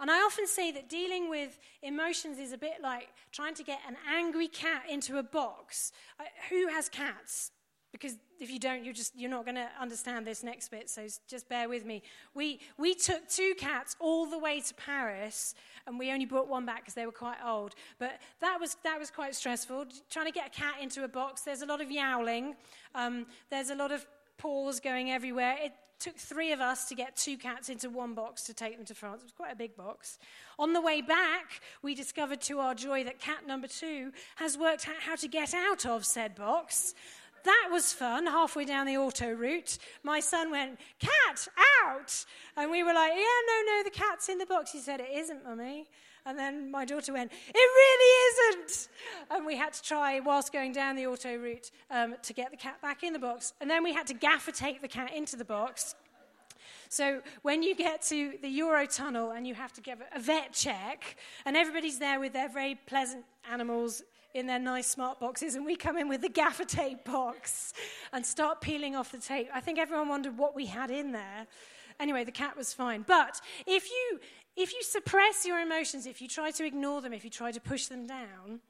[0.00, 3.80] And I often say that dealing with emotions is a bit like trying to get
[3.86, 5.92] an angry cat into a box.
[6.18, 7.50] Uh, who has cats?
[7.92, 10.90] Because if you don't, you're just you're not going to understand this next bit.
[10.90, 12.02] So just bear with me.
[12.34, 15.54] We we took two cats all the way to Paris,
[15.86, 17.76] and we only brought one back because they were quite old.
[18.00, 19.86] But that was that was quite stressful.
[20.10, 21.42] Trying to get a cat into a box.
[21.42, 22.56] There's a lot of yowling.
[22.96, 24.04] Um, there's a lot of
[24.38, 25.56] paws going everywhere.
[25.60, 28.84] It took three of us to get two cats into one box to take them
[28.86, 29.22] to France.
[29.22, 30.18] It was quite a big box.
[30.58, 34.88] On the way back, we discovered to our joy that cat number two has worked
[34.88, 36.94] out how to get out of said box.
[37.44, 38.26] That was fun.
[38.26, 41.46] Halfway down the auto route, my son went, Cat,
[41.84, 42.24] out!
[42.56, 44.72] And we were like, Yeah, no, no, the cat's in the box.
[44.72, 45.86] He said, It isn't, mummy.
[46.26, 48.88] And then my daughter went, It really isn't.
[49.30, 52.56] And we had to try, whilst going down the auto route, um, to get the
[52.56, 53.52] cat back in the box.
[53.60, 55.94] And then we had to gaffer tape the cat into the box.
[56.88, 61.16] So when you get to the Eurotunnel and you have to give a vet check,
[61.44, 64.02] and everybody's there with their very pleasant animals
[64.32, 67.72] in their nice smart boxes, and we come in with the gaffer tape box
[68.12, 69.48] and start peeling off the tape.
[69.52, 71.46] I think everyone wondered what we had in there.
[72.00, 73.04] Anyway, the cat was fine.
[73.06, 74.20] But if you
[74.56, 77.60] if you suppress your emotions, if you try to ignore them, if you try to
[77.60, 78.60] push them down,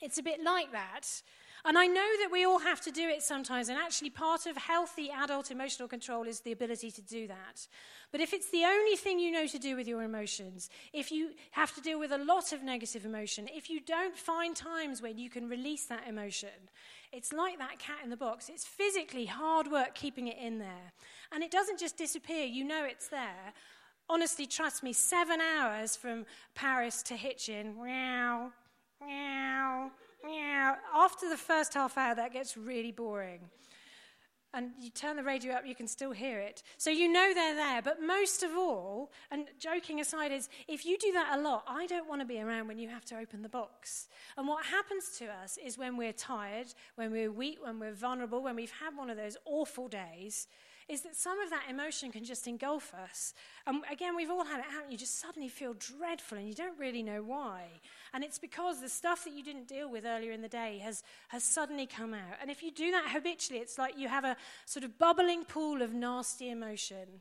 [0.00, 1.22] it's a bit like that.
[1.64, 4.56] And I know that we all have to do it sometimes, and actually, part of
[4.56, 7.66] healthy adult emotional control is the ability to do that.
[8.12, 11.32] But if it's the only thing you know to do with your emotions, if you
[11.50, 15.18] have to deal with a lot of negative emotion, if you don't find times when
[15.18, 16.70] you can release that emotion,
[17.12, 18.48] it's like that cat in the box.
[18.48, 20.92] It's physically hard work keeping it in there.
[21.30, 23.52] And it doesn't just disappear, you know it's there
[24.10, 28.50] honestly, trust me, seven hours from Paris to Hitchin, meow,
[29.00, 29.90] meow,
[30.24, 30.76] meow.
[30.94, 33.40] After the first half hour, that gets really boring.
[34.52, 36.64] And you turn the radio up, you can still hear it.
[36.76, 37.82] So you know they're there.
[37.82, 41.86] But most of all, and joking aside, is if you do that a lot, I
[41.86, 44.08] don't want to be around when you have to open the box.
[44.36, 48.42] And what happens to us is when we're tired, when we're weak, when we're vulnerable,
[48.42, 50.48] when we've had one of those awful days,
[50.90, 53.32] is that some of that emotion can just engulf us.
[53.66, 54.90] And again, we've all had it happen.
[54.90, 57.66] You just suddenly feel dreadful and you don't really know why.
[58.12, 61.04] And it's because the stuff that you didn't deal with earlier in the day has,
[61.28, 62.38] has suddenly come out.
[62.40, 64.36] And if you do that habitually, it's like you have a
[64.66, 67.20] sort of bubbling pool of nasty emotion.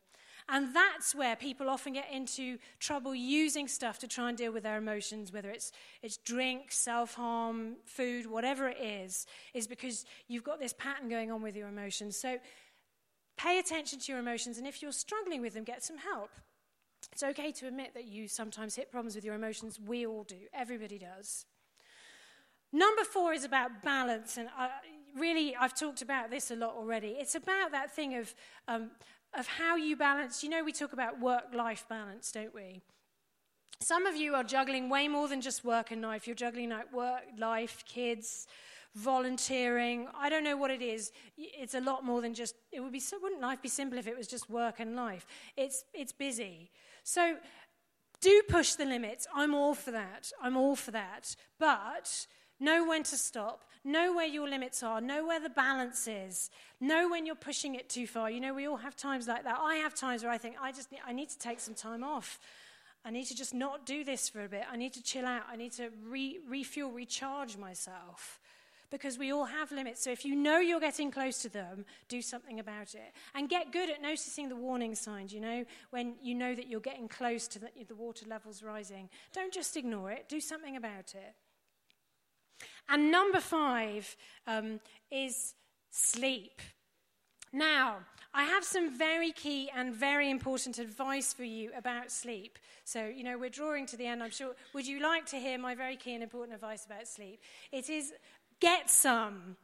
[0.52, 4.64] And that's where people often get into trouble using stuff to try and deal with
[4.64, 10.44] their emotions, whether it's, it's drink, self harm, food, whatever it is, is because you've
[10.44, 12.18] got this pattern going on with your emotions.
[12.18, 12.40] So
[13.40, 16.30] Pay attention to your emotions, and if you're struggling with them, get some help.
[17.14, 19.80] It's okay to admit that you sometimes hit problems with your emotions.
[19.80, 21.46] We all do, everybody does.
[22.74, 24.70] Number four is about balance, and I,
[25.18, 27.16] really, I've talked about this a lot already.
[27.18, 28.36] It's about that thing of,
[28.68, 28.92] um,
[29.34, 30.44] of how you balance.
[30.44, 32.82] You know, we talk about work life balance, don't we?
[33.80, 36.28] Some of you are juggling way more than just work and life.
[36.28, 38.48] You're juggling like work, life, kids,
[38.96, 40.08] volunteering.
[40.18, 41.12] I don't know what it is.
[41.38, 44.08] It's a lot more than just, it would be, so wouldn't life be simple if
[44.08, 45.26] it was just work and life?
[45.56, 46.72] It's, it's busy.
[47.04, 47.38] So
[48.22, 49.28] do push the limits.
[49.34, 50.32] I'm all for that.
[50.42, 51.36] I'm all for that.
[51.60, 52.28] But
[52.60, 53.64] know when to stop.
[53.86, 55.00] Know where your limits are.
[55.00, 56.50] Know where the balance is.
[56.82, 58.30] Know when you're pushing it too far.
[58.30, 59.58] You know, we all have times like that.
[59.60, 62.04] I have times where I think, I just need, I need to take some time
[62.04, 62.40] off.
[63.06, 64.64] I need to just not do this for a bit.
[64.70, 65.44] I need to chill out.
[65.50, 68.39] I need to re- refuel, recharge myself
[68.92, 70.04] because we all have limits.
[70.04, 73.14] So if you know you're getting close to them, do something about it.
[73.36, 76.80] And get good at noticing the warning signs, you know, when you know that you're
[76.80, 79.10] getting close to the, the water levels rising.
[79.34, 81.36] Don't just ignore it, do something about it.
[82.88, 84.16] And number five
[84.48, 84.80] um,
[85.12, 85.54] is
[85.92, 86.62] sleep.
[87.52, 87.98] Now,
[88.34, 92.60] I have some very key and very important advice for you about sleep.
[92.84, 94.56] So, you know, we're drawing to the end, I'm sure.
[94.74, 97.42] Would you like to hear my very key and important advice about sleep?
[97.72, 98.14] It is
[98.60, 99.56] get some.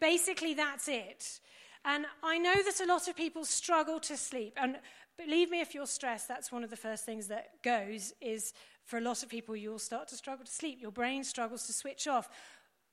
[0.00, 1.40] Basically, that's it.
[1.84, 4.54] And I know that a lot of people struggle to sleep.
[4.56, 4.76] And
[5.16, 8.52] believe me, if you're stressed, that's one of the first things that goes is
[8.84, 10.80] for a lot of people, you'll start to struggle to sleep.
[10.80, 12.28] Your brain struggles to switch off.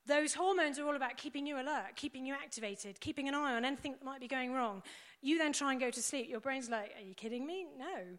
[0.08, 3.66] Those hormones are all about keeping you alert, keeping you activated, keeping an eye on
[3.66, 4.84] anything that might be going wrong.
[5.22, 6.30] You then try and go to sleep.
[6.30, 7.66] Your brain's like, Are you kidding me?
[7.78, 8.18] No.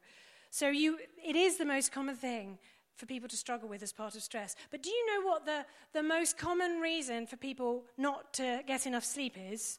[0.50, 2.58] So you, it is the most common thing
[2.96, 4.56] for people to struggle with as part of stress.
[4.70, 8.86] But do you know what the, the most common reason for people not to get
[8.86, 9.78] enough sleep is?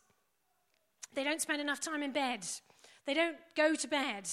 [1.14, 2.46] They don't spend enough time in bed,
[3.06, 4.30] they don't go to bed.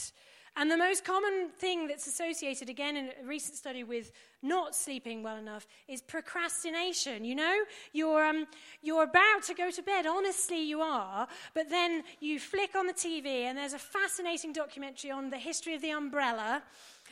[0.57, 5.21] And the most common thing that's associated, again, in a recent study with not sleeping
[5.21, 7.25] well enough is procrastination.
[7.25, 7.57] You know,
[7.93, 8.47] you're, um,
[8.81, 12.93] you're about to go to bed, honestly, you are, but then you flick on the
[12.93, 16.63] TV and there's a fascinating documentary on the history of the umbrella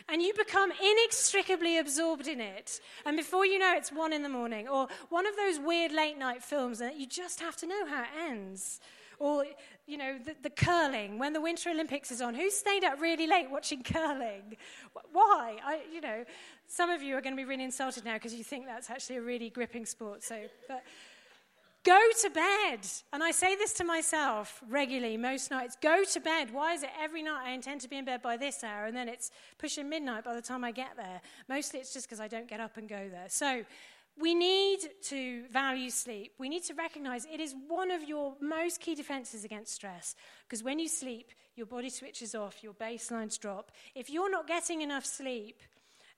[0.08, 2.80] and you become inextricably absorbed in it.
[3.04, 6.18] And before you know, it's one in the morning, or one of those weird late
[6.18, 8.80] night films that you just have to know how it ends.
[9.18, 9.44] Or,
[9.86, 12.34] you know, the, the, curling, when the Winter Olympics is on.
[12.34, 14.56] Who stayed up really late watching curling?
[15.12, 15.58] Why?
[15.64, 16.24] I, you know,
[16.66, 19.16] some of you are going to be really insulted now because you think that's actually
[19.16, 20.24] a really gripping sport.
[20.24, 20.82] So, but
[21.84, 22.86] Go to bed.
[23.12, 26.52] And I say this to myself regularly, most nights go to bed.
[26.52, 28.96] Why is it every night I intend to be in bed by this hour and
[28.96, 31.20] then it's pushing midnight by the time I get there?
[31.48, 33.26] Mostly it's just because I don't get up and go there.
[33.28, 33.64] So
[34.16, 36.34] we need to value sleep.
[36.38, 40.14] We need to recognize it is one of your most key defenses against stress
[40.46, 43.72] because when you sleep, your body switches off, your baselines drop.
[43.94, 45.62] If you're not getting enough sleep,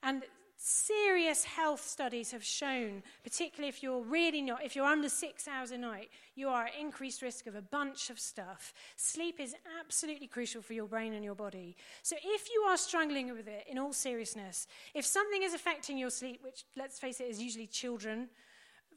[0.03, 0.23] and
[0.57, 5.71] serious health studies have shown, particularly if you're really not, if you're under six hours
[5.71, 8.73] a night, you are at increased risk of a bunch of stuff.
[8.95, 11.75] Sleep is absolutely crucial for your brain and your body.
[12.03, 16.09] So if you are struggling with it, in all seriousness, if something is affecting your
[16.09, 18.29] sleep, which let's face it is usually children,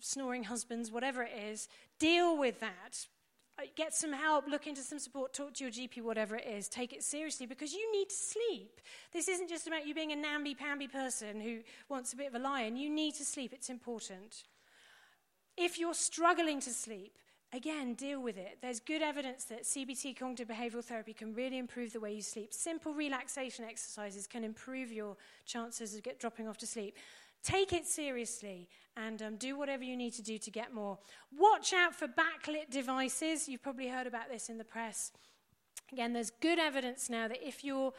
[0.00, 3.06] snoring husbands, whatever it is, deal with that
[3.58, 6.68] Uh, get some help, look into some support, talk to your GP, whatever it is.
[6.68, 8.80] Take it seriously because you need to sleep.
[9.12, 12.34] This isn't just about you being a namby pamby person who wants a bit of
[12.36, 12.76] a lie-in.
[12.76, 14.44] You need to sleep, it's important.
[15.56, 17.18] If you're struggling to sleep,
[17.52, 18.58] again, deal with it.
[18.62, 22.54] There's good evidence that CBT, cognitive behavioral therapy, can really improve the way you sleep.
[22.54, 26.94] Simple relaxation exercises can improve your chances of get, dropping off to sleep.
[27.42, 30.98] Take it seriously and um, do whatever you need to do to get more.
[31.36, 33.48] Watch out for backlit devices.
[33.48, 35.12] You've probably heard about this in the press.
[35.92, 37.92] Again, there's good evidence now that if you're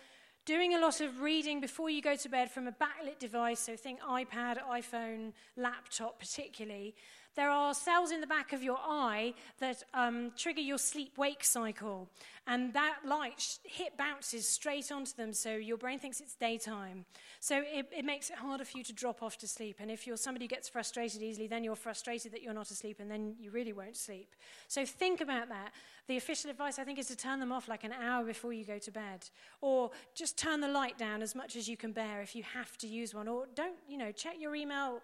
[0.46, 3.76] doing a lot of reading before you go to bed from a backlit device, so
[3.76, 6.96] think iPad, iPhone, laptop particularly,
[7.36, 11.44] there are cells in the back of your eye that um, trigger your sleep wake
[11.44, 12.10] cycle.
[12.48, 17.06] And that light hit bounces straight onto them, so your brain thinks it's daytime.
[17.40, 19.78] So it, it makes it harder for you to drop off to sleep.
[19.80, 23.00] And if you're somebody who gets frustrated easily, then you're frustrated that you're not asleep,
[23.00, 24.36] and then you really won't sleep.
[24.68, 25.74] So think about that.
[26.08, 28.66] The official advice, I think, is to turn them off like an hour before you
[28.66, 29.30] go to bed.
[29.62, 32.76] Or just turn the light down as much as you can bear if you have
[32.80, 33.28] to use one.
[33.28, 35.02] Or don't, you know, check your email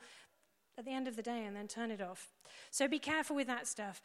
[0.78, 2.30] at the end of the day and then turn it off.
[2.71, 4.01] So be careful with that stuff.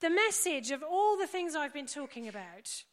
[0.00, 2.84] The message of all the things I've been talking about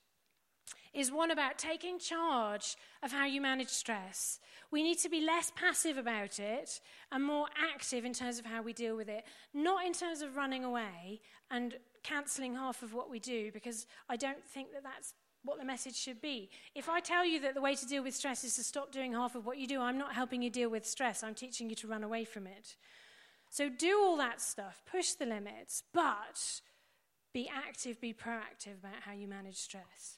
[0.93, 4.39] is one about taking charge of how you manage stress.
[4.72, 6.80] We need to be less passive about it
[7.12, 9.24] and more active in terms of how we deal with it,
[9.54, 14.18] not in terms of running away and cancelling half of what we do, because I
[14.18, 15.14] don't think that that's
[15.44, 16.50] what the message should be.
[16.74, 19.14] If I tell you that the way to deal with stress is to stop doing
[19.14, 21.24] half of what you do, I'm not helping you deal with stress.
[21.24, 22.76] I'm teaching you to run away from it.
[23.50, 26.62] So do all that stuff, push the limits, but
[27.34, 30.18] be active, be proactive about how you manage stress.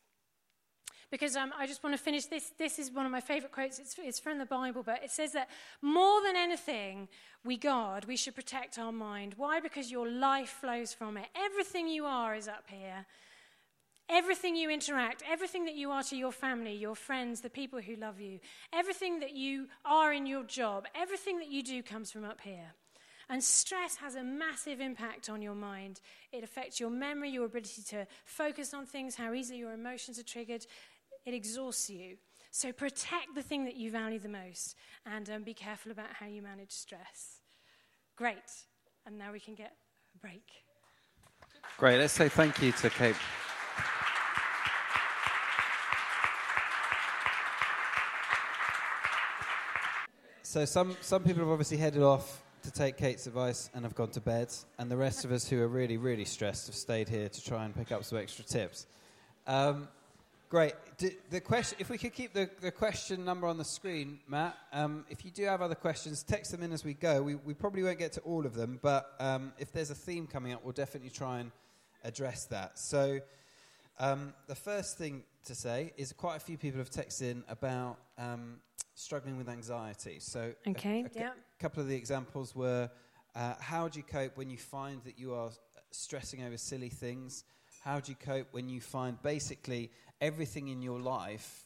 [1.12, 2.52] Because um, I just want to finish this.
[2.58, 3.80] This is one of my favorite quotes.
[3.80, 5.50] It's, it's from the Bible, but it says that
[5.82, 7.08] more than anything
[7.44, 9.36] we guard, we should protect our mind.
[9.38, 9.60] Why?
[9.60, 11.28] Because your life flows from it.
[11.36, 13.06] Everything you are is up here.
[14.10, 17.95] Everything you interact, everything that you are to your family, your friends, the people who
[17.95, 18.39] love you,
[18.72, 22.74] everything that you are in your job, everything that you do comes from up here.
[23.30, 26.01] And stress has a massive impact on your mind.
[26.32, 30.24] It affects your memory, your ability to focus on things, how easily your emotions are
[30.24, 30.68] triggered.
[31.26, 32.18] It exhausts you.
[32.51, 34.76] So protect the thing that you value the most
[35.06, 37.41] and um, be careful about how you manage stress.
[38.16, 38.38] Great.
[39.06, 39.74] And now we can get
[40.16, 40.45] a break.
[41.78, 41.99] Great.
[41.99, 43.16] Let's say thank you to Kate.
[50.56, 54.12] So some, some people have obviously headed off to take Kate's advice and have gone
[54.12, 57.28] to bed, and the rest of us who are really, really stressed have stayed here
[57.28, 58.88] to try and pick up some extra tips.
[59.47, 59.89] Um,
[60.47, 60.72] great.
[61.30, 64.58] The question, if we could keep the, the question number on the screen, Matt.
[64.72, 67.22] Um, if you do have other questions, text them in as we go.
[67.22, 70.26] We, we probably won't get to all of them, but um, if there's a theme
[70.26, 71.51] coming up, we'll definitely try and
[72.06, 72.80] address that.
[72.80, 73.20] So
[73.99, 77.97] um, the first thing to say is quite a few people have texted in about
[78.18, 78.62] um,
[78.96, 80.18] struggling with anxiety.
[80.20, 81.30] So, okay, a, a yeah.
[81.60, 82.89] couple of the examples were
[83.36, 85.52] uh, how do you cope when you find that you are
[85.91, 87.43] stressing over silly things?
[87.84, 89.91] How do you cope when you find basically
[90.22, 91.66] everything in your life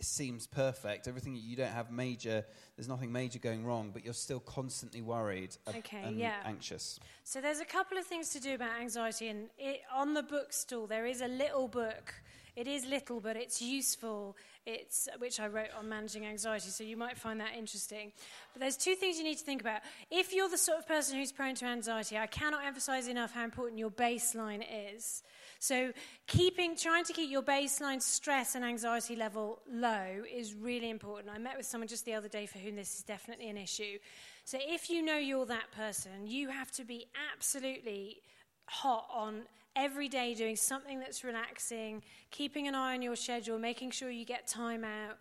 [0.00, 2.44] seems perfect, everything you don't have major,
[2.76, 6.36] there's nothing major going wrong, but you're still constantly worried okay, and yeah.
[6.44, 7.00] anxious.
[7.24, 10.86] So there's a couple of things to do about anxiety, and it, on the bookstall
[10.86, 12.14] there is a little book
[12.56, 14.34] it is little, but it's useful,
[14.64, 18.12] it's, which I wrote on managing anxiety, so you might find that interesting.
[18.54, 19.82] But there's two things you need to think about.
[20.10, 23.44] If you're the sort of person who's prone to anxiety, I cannot emphasize enough how
[23.44, 24.64] important your baseline
[24.96, 25.22] is.
[25.58, 25.92] So,
[26.26, 31.34] keeping, trying to keep your baseline stress and anxiety level low is really important.
[31.34, 33.98] I met with someone just the other day for whom this is definitely an issue.
[34.44, 38.22] So, if you know you're that person, you have to be absolutely
[38.66, 39.42] hot on
[39.76, 44.24] every day doing something that's relaxing, keeping an eye on your schedule, making sure you
[44.24, 45.18] get time out,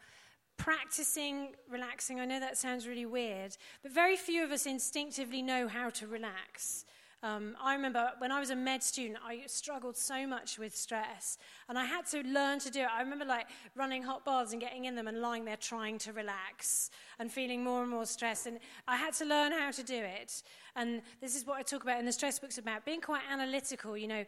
[0.58, 2.20] practicing relaxing.
[2.20, 6.08] I know that sounds really weird, but very few of us instinctively know how to
[6.08, 6.86] relax.
[7.24, 11.39] Um, I remember when I was a med student, I struggled so much with stress,
[11.68, 12.88] and I had to learn to do it.
[12.95, 16.14] I remember like running hot baths and getting in them and lying there trying to
[16.14, 19.95] relax and feeling more and more stressed, and I had to learn how to do
[19.95, 20.43] it.
[20.76, 23.97] And this is what I talk about in the stress books about being quite analytical.
[23.97, 24.26] You know,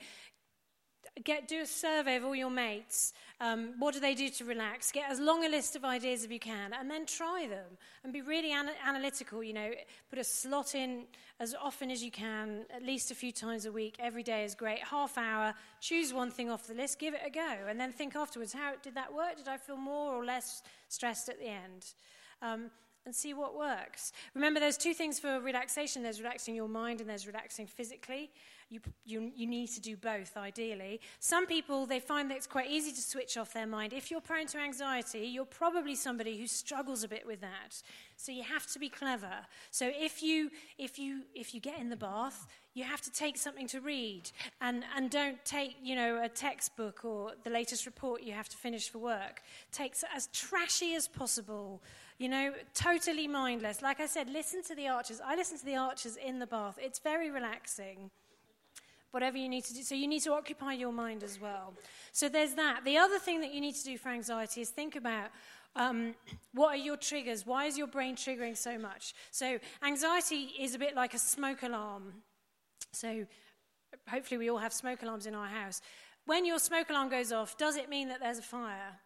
[1.23, 3.13] get do a survey of all your mates.
[3.39, 4.91] Um, what do they do to relax?
[4.91, 8.13] Get as long a list of ideas as you can, and then try them and
[8.13, 9.43] be really ana- analytical.
[9.43, 9.71] You know,
[10.09, 11.03] put a slot in
[11.39, 13.95] as often as you can, at least a few times a week.
[13.99, 14.79] Every day is great.
[14.79, 15.53] Half hour.
[15.81, 18.53] Choose one thing off the list, give it a go, and then think afterwards.
[18.53, 19.37] How did that work?
[19.37, 21.93] Did I feel more or less stressed at the end?
[22.41, 22.71] Um,
[23.07, 24.11] and see what works.
[24.35, 28.29] Remember, there's two things for relaxation there's relaxing your mind and there's relaxing physically.
[28.69, 30.99] You, you, you need to do both, ideally.
[31.21, 33.93] Some people, they find that it's quite easy to switch off their mind.
[33.93, 37.81] If you're prone to anxiety, you're probably somebody who struggles a bit with that.
[38.17, 39.31] So you have to be clever.
[39.71, 43.37] So if you, if you, if you get in the bath, you have to take
[43.37, 44.29] something to read
[44.59, 48.57] and, and don't take, you know, a textbook or the latest report you have to
[48.57, 49.43] finish for work.
[49.71, 51.81] Take as trashy as possible
[52.17, 53.81] you know, totally mindless.
[53.81, 55.21] Like I said, listen to the archers.
[55.23, 56.79] I listen to the archers in the bath.
[56.81, 58.09] It's very relaxing
[59.11, 59.81] whatever you need to do.
[59.83, 61.73] So you need to occupy your mind as well.
[62.11, 62.83] So there's that.
[62.85, 65.29] The other thing that you need to do for anxiety is think about
[65.75, 66.15] um,
[66.53, 67.45] what are your triggers?
[67.45, 69.13] Why is your brain triggering so much?
[69.31, 72.13] So anxiety is a bit like a smoke alarm.
[72.93, 73.25] So
[74.09, 75.81] hopefully we all have smoke alarms in our house.
[76.25, 78.99] When your smoke alarm goes off, does it mean that there's a fire?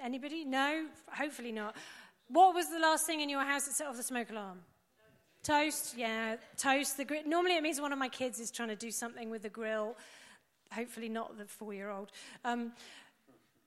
[0.00, 0.44] Anybody?
[0.44, 0.86] No?
[1.10, 1.74] Hopefully not.
[2.28, 4.58] What was the last thing in your house that set off the smoke alarm?
[5.42, 6.96] Toast, yeah, toast.
[6.96, 9.42] The gr- Normally, it means one of my kids is trying to do something with
[9.42, 9.96] the grill.
[10.72, 12.10] Hopefully, not the four-year-old.
[12.44, 12.72] Um,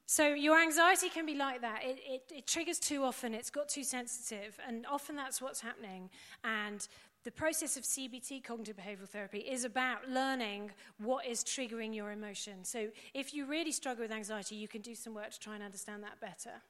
[0.06, 1.84] so your anxiety can be like that.
[1.84, 3.34] It, it, it, triggers too often.
[3.34, 6.10] It's got too sensitive, and often that's what's happening.
[6.44, 6.86] And
[7.24, 12.64] the process of CBT, cognitive behavioral therapy, is about learning what is triggering your emotion.
[12.64, 15.64] So if you really struggle with anxiety, you can do some work to try and
[15.64, 16.62] understand that better.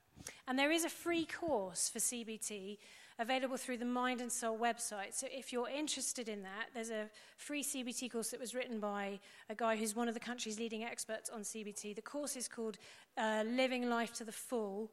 [0.47, 2.77] And there is a free course for CBT
[3.19, 5.13] available through the Mind and Soul website.
[5.13, 9.19] So if you're interested in that, there's a free CBT course that was written by
[9.49, 11.95] a guy who's one of the country's leading experts on CBT.
[11.95, 12.77] The course is called
[13.17, 14.89] uh, Living Life to the Full.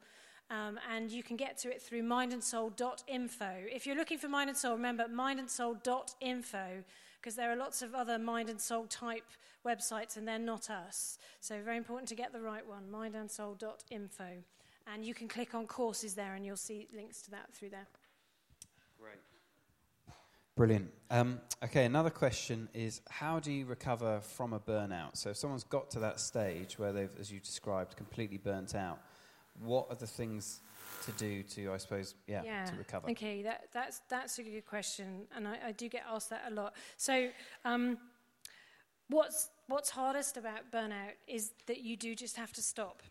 [0.49, 3.51] Um, and you can get to it through mindandsoul.info.
[3.69, 6.83] If you're looking for Mind and Soul, remember mindandsoul.info
[7.19, 9.25] because there are lots of other Mind and Soul type
[9.65, 11.17] websites and they're not us.
[11.41, 14.43] So, very important to get the right one mindandsoul.info.
[14.93, 17.87] And you can click on courses there and you'll see links to that through there.
[18.97, 19.17] Great.
[20.55, 20.89] Brilliant.
[21.11, 25.17] Um, okay, another question is how do you recover from a burnout?
[25.17, 28.99] So, if someone's got to that stage where they've, as you described, completely burnt out,
[29.63, 30.61] what are the things
[31.05, 32.65] to do to, I suppose, yeah, yeah.
[32.65, 33.09] to recover?
[33.11, 36.53] Okay, that, that's, that's a good question, and I, I do get asked that a
[36.53, 36.73] lot.
[36.97, 37.29] So,
[37.65, 37.97] um,
[39.09, 43.01] what's, what's hardest about burnout is that you do just have to stop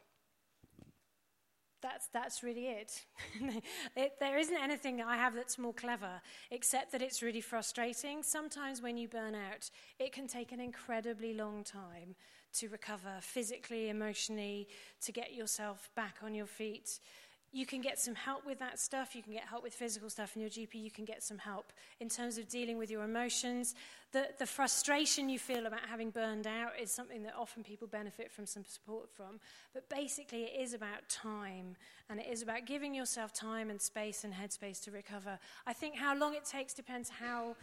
[1.86, 3.04] that's, that's really it.
[3.96, 4.14] it.
[4.18, 6.20] There isn't anything I have that's more clever,
[6.50, 8.22] except that it's really frustrating.
[8.22, 12.16] Sometimes when you burn out, it can take an incredibly long time
[12.54, 14.68] to recover physically, emotionally,
[15.02, 17.00] to get yourself back on your feet
[17.56, 19.16] you can get some help with that stuff.
[19.16, 20.74] You can get help with physical stuff in your GP.
[20.74, 23.74] You can get some help in terms of dealing with your emotions.
[24.12, 28.30] The, the frustration you feel about having burned out is something that often people benefit
[28.30, 29.40] from some support from.
[29.72, 31.76] But basically, it is about time,
[32.10, 35.38] and it is about giving yourself time and space and headspace to recover.
[35.66, 37.56] I think how long it takes depends how,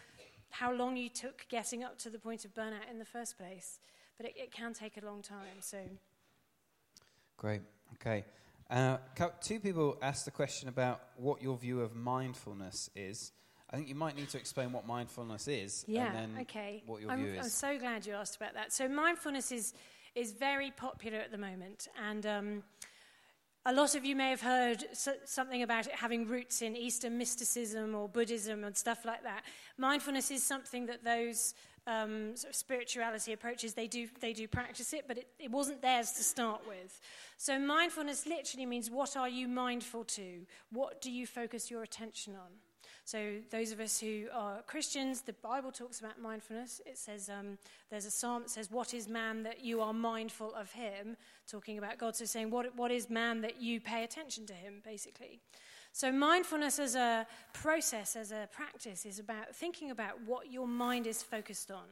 [0.50, 3.80] how long you took getting up to the point of burnout in the first place.
[4.18, 5.62] But it, it can take a long time.
[5.62, 5.78] So.
[7.38, 7.62] Great.
[7.96, 8.26] Okay.
[8.70, 8.98] Uh,
[9.42, 13.32] two people asked the question about what your view of mindfulness is.
[13.70, 15.84] I think you might need to explain what mindfulness is.
[15.88, 16.84] Yeah, okay.
[16.86, 17.40] What your I'm, view is.
[17.40, 18.72] I'm so glad you asked about that.
[18.72, 19.74] So mindfulness is
[20.16, 22.64] is very popular at the moment, and um,
[23.66, 27.18] a lot of you may have heard so, something about it having roots in Eastern
[27.18, 29.44] mysticism or Buddhism and stuff like that.
[29.78, 31.56] Mindfulness is something that those
[31.88, 35.82] um, sort of spirituality approaches, they do, they do practice it, but it, it wasn't
[35.82, 37.00] theirs to start with.
[37.38, 40.46] So mindfulness literally means what are you mindful to?
[40.72, 42.52] What do you focus your attention on?
[43.06, 46.80] So, those of us who are Christians, the Bible talks about mindfulness.
[46.86, 47.58] It says, um,
[47.90, 51.18] there's a psalm that says, What is man that you are mindful of him?
[51.46, 52.16] Talking about God.
[52.16, 55.42] So, saying, What, what is man that you pay attention to him, basically.
[55.96, 61.06] So, mindfulness as a process, as a practice, is about thinking about what your mind
[61.06, 61.84] is focused on.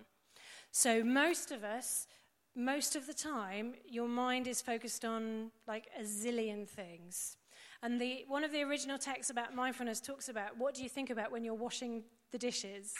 [0.72, 2.07] So, most of us,
[2.56, 7.38] most of the time, your mind is focused on like a zillion things.
[7.84, 11.11] And the, one of the original texts about mindfulness talks about what do you think
[11.11, 12.95] about when you're washing the dishes?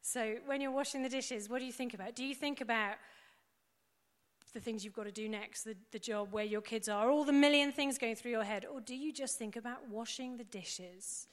[0.00, 2.14] So when you're washing the dishes, what do you think about?
[2.14, 2.94] Do you think about
[4.50, 7.24] the things you've got to do next, the, the job, where your kids are, all
[7.24, 8.64] the million things going through your head?
[8.70, 11.26] Or do you just think about washing the dishes?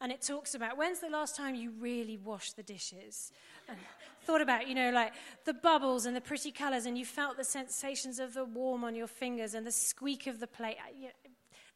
[0.00, 3.32] And it talks about when's the last time you really washed the dishes?
[3.68, 3.76] And
[4.24, 5.12] thought about, you know, like
[5.44, 8.94] the bubbles and the pretty colors, and you felt the sensations of the warm on
[8.94, 10.76] your fingers and the squeak of the plate.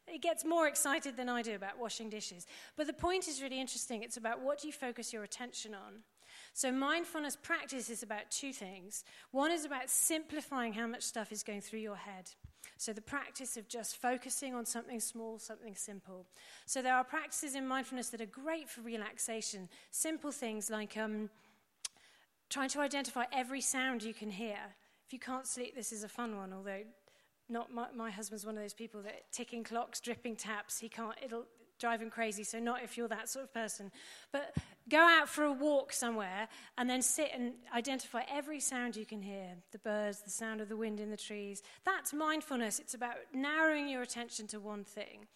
[0.07, 2.47] It gets more excited than I do about washing dishes.
[2.77, 4.03] But the point is really interesting.
[4.03, 6.03] It's about what do you focus your attention on?
[6.57, 9.03] So, mindfulness practice is about two things.
[9.33, 12.31] One is about simplifying how much stuff is going through your head.
[12.79, 16.27] So, the practice of just focusing on something small, something simple.
[16.65, 19.69] So, there are practices in mindfulness that are great for relaxation.
[19.91, 21.29] Simple things like um,
[22.49, 24.59] trying to identify every sound you can hear.
[25.05, 26.83] If you can't sleep, this is a fun one, although
[27.49, 31.17] not my, my husband's one of those people that ticking clocks, dripping taps, he can't,
[31.21, 31.47] it'll,
[31.79, 33.91] drive him crazy, so not if you're that sort of person.
[34.33, 34.57] But
[34.89, 36.49] go out for a walk somewhere
[36.79, 40.69] and then sit and identify every sound you can hear the birds, the sound of
[40.69, 41.63] the wind in the trees.
[41.85, 42.79] That's mindfulness.
[42.79, 45.27] It's about narrowing your attention to one thing.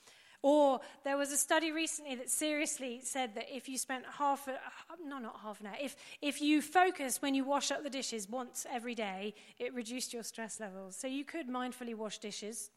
[0.42, 4.56] Or there was a study recently that seriously said that if you spent half, a,
[5.04, 8.28] no, not half an hour, if, if you focus when you wash up the dishes
[8.28, 10.94] once every day, it reduced your stress levels.
[10.94, 12.70] So you could mindfully wash dishes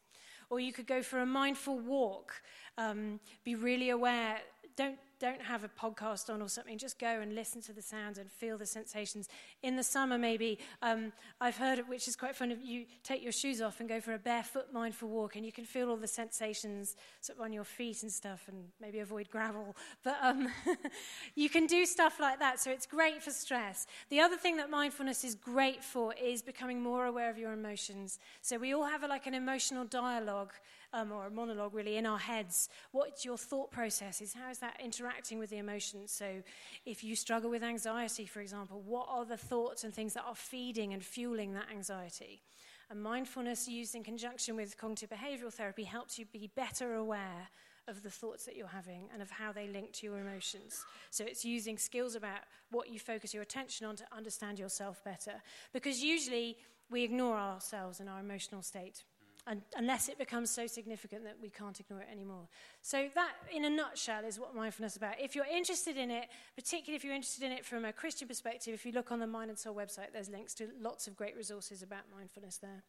[0.52, 2.42] or you could go for a mindful walk,
[2.76, 4.38] um, be really aware.
[4.76, 6.76] Don't don't have a podcast on or something.
[6.76, 9.28] Just go and listen to the sounds and feel the sensations.
[9.62, 12.50] In the summer, maybe um, I've heard which is quite fun.
[12.50, 15.52] Of you take your shoes off and go for a barefoot mindful walk, and you
[15.52, 19.30] can feel all the sensations sort of on your feet and stuff, and maybe avoid
[19.30, 19.76] gravel.
[20.02, 20.48] But um,
[21.36, 22.58] you can do stuff like that.
[22.58, 23.86] So it's great for stress.
[24.10, 28.18] The other thing that mindfulness is great for is becoming more aware of your emotions.
[28.40, 30.52] So we all have a, like an emotional dialogue
[30.92, 32.68] um, or a monologue really in our heads.
[32.90, 34.34] What's your thought processes?
[34.34, 36.12] How is that interacting with the emotions?
[36.12, 36.42] So,
[36.84, 40.34] if you struggle with anxiety, for example, what are the thoughts and things that are
[40.34, 42.42] feeding and fueling that anxiety?
[42.90, 47.48] And mindfulness used in conjunction with cognitive behavioral therapy helps you be better aware
[47.88, 50.84] of the thoughts that you're having and of how they link to your emotions.
[51.10, 52.40] So it's using skills about
[52.70, 55.42] what you focus your attention on to understand yourself better.
[55.72, 56.58] Because usually
[56.90, 59.02] we ignore ourselves and our emotional state
[59.46, 62.48] and, unless it becomes so significant that we can't ignore it anymore.
[62.80, 65.20] So, that, in a nutshell, is what mindfulness is about.
[65.20, 68.74] If you're interested in it, particularly if you're interested in it from a Christian perspective,
[68.74, 71.36] if you look on the Mind and Soul website, there's links to lots of great
[71.36, 72.82] resources about mindfulness there.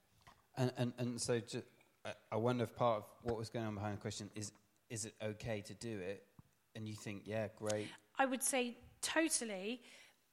[0.57, 1.65] And, and, and so, just,
[2.31, 4.51] I wonder if part of what was going on behind the question is
[4.89, 6.23] is it okay to do it?
[6.75, 7.88] And you think, yeah, great.
[8.19, 9.81] I would say totally.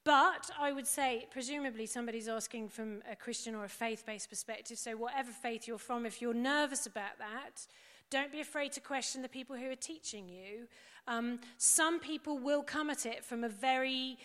[0.05, 4.78] But I would say, presumably, somebody's asking from a Christian or a faith based perspective.
[4.78, 7.66] So, whatever faith you're from, if you're nervous about that,
[8.09, 10.66] don't be afraid to question the people who are teaching you.
[11.06, 14.18] Um, some people will come at it from a very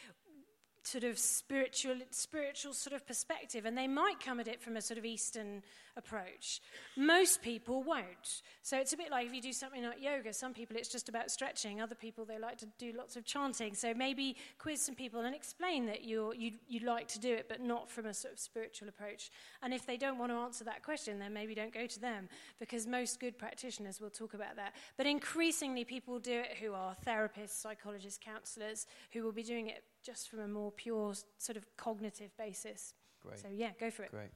[0.88, 4.82] sort of spiritual, spiritual sort of perspective, and they might come at it from a
[4.82, 5.64] sort of Eastern
[5.98, 6.62] approach.
[6.96, 8.42] Most people won't.
[8.62, 11.10] So it's a bit like if you do something like yoga, some people it's just
[11.10, 13.74] about stretching, other people they like to do lots of chanting.
[13.74, 17.48] So maybe quiz some people and explain that you you you like to do it,
[17.50, 19.32] but not from a sort of spiritual approach.
[19.64, 22.30] And if they don't want to answer that question, then maybe don't go to them,
[22.60, 24.74] because most good practitioners will talk about that.
[24.98, 29.84] But increasingly, people do it who are therapists, psychologists, counselors, who will be doing it
[30.06, 32.94] just from a more pure sort of cognitive basis.
[33.22, 33.40] Great.
[33.40, 34.12] So yeah, go for it.
[34.12, 34.30] Great.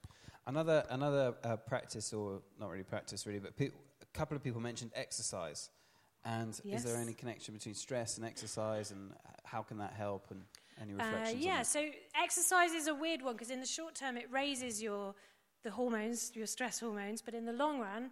[0.48, 3.68] Another another uh, practice, or not really practice, really, but pe-
[4.02, 5.70] a couple of people mentioned exercise.
[6.26, 6.80] And yes.
[6.80, 9.14] is there any connection between stress and exercise, and
[9.46, 10.32] how can that help?
[10.32, 10.42] And
[10.82, 11.46] any uh, reflections?
[11.46, 11.62] Uh, yeah.
[11.62, 11.86] So
[12.22, 15.14] exercise is a weird one because in the short term it raises your
[15.64, 18.12] the hormones, your stress hormones, but in the long run,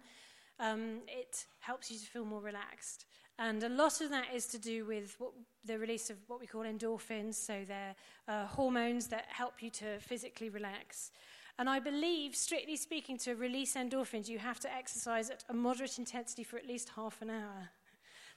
[0.60, 3.06] um, it helps you to feel more relaxed.
[3.38, 5.30] And a lot of that is to do with what,
[5.64, 7.94] the release of what we call endorphins, so they're
[8.26, 11.12] uh, hormones that help you to physically relax.
[11.58, 15.98] And I believe, strictly speaking, to release endorphins, you have to exercise at a moderate
[15.98, 17.70] intensity for at least half an hour.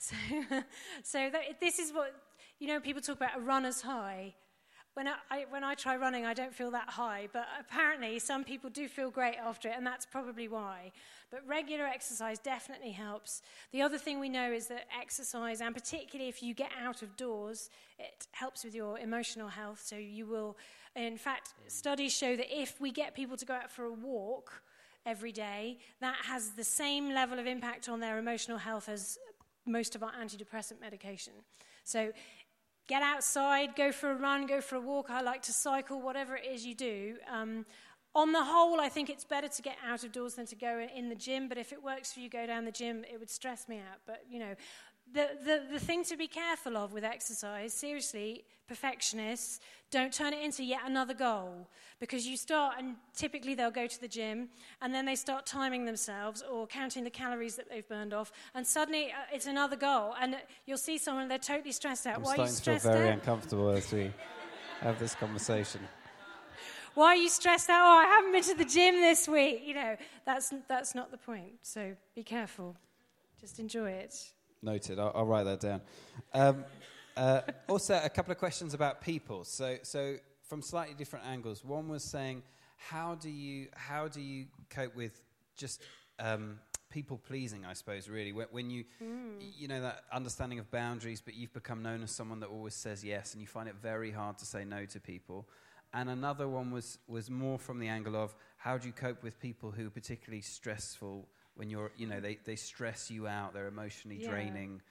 [0.03, 0.15] So,
[1.03, 2.15] so that, this is what,
[2.57, 4.33] you know, people talk about a runner's high.
[4.93, 8.43] When I, I, when I try running, I don't feel that high, but apparently some
[8.43, 10.91] people do feel great after it, and that's probably why.
[11.31, 13.41] But regular exercise definitely helps.
[13.71, 17.15] The other thing we know is that exercise, and particularly if you get out of
[17.15, 17.69] doors,
[17.99, 19.81] it helps with your emotional health.
[19.81, 20.57] So you will,
[20.95, 24.61] in fact, studies show that if we get people to go out for a walk
[25.05, 29.17] every day, that has the same level of impact on their emotional health as
[29.65, 31.33] most of our antidepressant medication.
[31.83, 32.11] So
[32.91, 35.09] get outside, go for a run, go for a walk.
[35.09, 37.15] I like to cycle, whatever it is you do.
[37.31, 37.65] Um,
[38.13, 40.85] on the whole, I think it's better to get out of doors than to go
[40.93, 41.47] in the gym.
[41.47, 43.05] But if it works for you, go down the gym.
[43.09, 43.99] It would stress me out.
[44.05, 44.55] But you know,
[45.13, 49.59] the, the, the thing to be careful of with exercise, seriously, perfectionists,
[49.91, 51.67] don't turn it into yet another goal.
[51.99, 54.49] Because you start, and typically they'll go to the gym,
[54.81, 58.65] and then they start timing themselves or counting the calories that they've burned off, and
[58.65, 60.15] suddenly uh, it's another goal.
[60.19, 62.17] And you'll see someone, they're totally stressed out.
[62.17, 63.13] I'm Why are you to feel stressed very out?
[63.15, 64.11] uncomfortable as we
[64.81, 65.81] have this conversation.
[66.93, 67.81] Why are you stressed out?
[67.81, 69.61] Oh, I haven't been to the gym this week.
[69.65, 71.53] You know, that's, that's not the point.
[71.61, 72.75] So be careful.
[73.39, 74.33] Just enjoy it.
[74.61, 74.99] Noted.
[74.99, 75.81] I'll, I'll write that down.
[76.33, 76.65] Um,
[77.17, 79.43] uh, also, a couple of questions about people.
[79.43, 81.63] So, so from slightly different angles.
[81.63, 82.43] One was saying,
[82.89, 85.21] how do you how do you cope with
[85.55, 85.81] just
[86.19, 86.59] um,
[86.89, 87.65] people pleasing?
[87.65, 88.85] I suppose really when, when you
[89.39, 93.03] you know that understanding of boundaries, but you've become known as someone that always says
[93.03, 95.47] yes, and you find it very hard to say no to people.
[95.93, 99.39] And another one was was more from the angle of how do you cope with
[99.39, 103.67] people who are particularly stressful when you're you know they, they stress you out, they're
[103.67, 104.29] emotionally Yeah.
[104.29, 104.81] draining.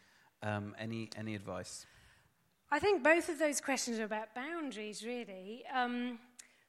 [0.43, 1.87] Um, any any advice?
[2.71, 5.65] I think both of those questions are about boundaries, really.
[5.75, 6.19] Um,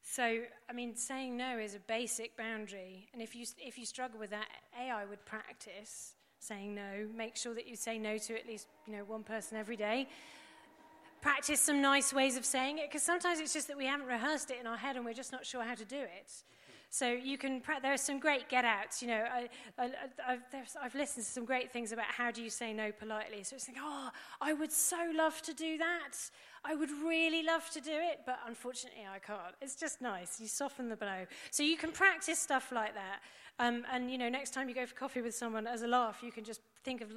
[0.04, 4.20] so, I mean, saying no is a basic boundary, and if you if you struggle
[4.20, 4.48] with that,
[4.80, 7.08] a I would practice saying no.
[7.16, 10.08] Make sure that you say no to at least you know one person every day.
[11.22, 14.50] Practice some nice ways of saying it, because sometimes it's just that we haven't rehearsed
[14.50, 16.32] it in our head and we're just not sure how to do it.
[16.94, 17.62] So you can.
[17.82, 19.02] There are some great get-outs.
[19.02, 19.26] You know,
[19.80, 19.90] I,
[20.28, 23.44] I've listened to some great things about how do you say no politely.
[23.44, 24.10] So it's like, oh,
[24.42, 26.12] I would so love to do that.
[26.66, 29.56] I would really love to do it, but unfortunately I can't.
[29.62, 30.42] It's just nice.
[30.42, 31.26] You soften the blow.
[31.50, 33.22] So you can practice stuff like that.
[33.58, 36.20] Um, and you know, next time you go for coffee with someone, as a laugh,
[36.22, 37.12] you can just think of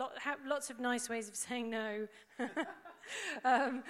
[0.47, 2.07] lots of nice ways of saying no.
[3.45, 3.83] um,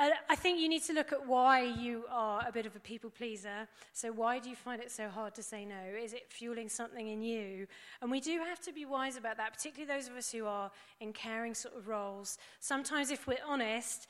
[0.00, 3.10] I think you need to look at why you are a bit of a people
[3.10, 3.66] pleaser.
[3.92, 5.74] So, why do you find it so hard to say no?
[6.00, 7.66] Is it fueling something in you?
[8.00, 10.70] And we do have to be wise about that, particularly those of us who are
[11.00, 12.38] in caring sort of roles.
[12.60, 14.06] Sometimes, if we're honest,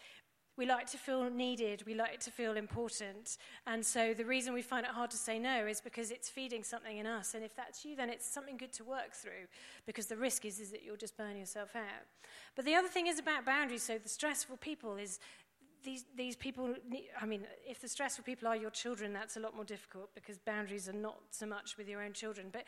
[0.59, 3.39] we like to feel needed, we like to feel important.
[3.67, 6.65] And so, the reason we find it hard to say no is because it's feeding
[6.65, 7.33] something in us.
[7.33, 9.47] And if that's you, then it's something good to work through
[9.87, 12.05] because the risk is, is that you'll just burn yourself out.
[12.57, 13.85] But the other thing is about boundaries.
[13.85, 15.19] So, the stressful people is
[15.85, 16.75] these, these people,
[17.21, 20.39] I mean, if the stressful people are your children, that's a lot more difficult because
[20.39, 22.49] boundaries are not so much with your own children.
[22.53, 22.65] But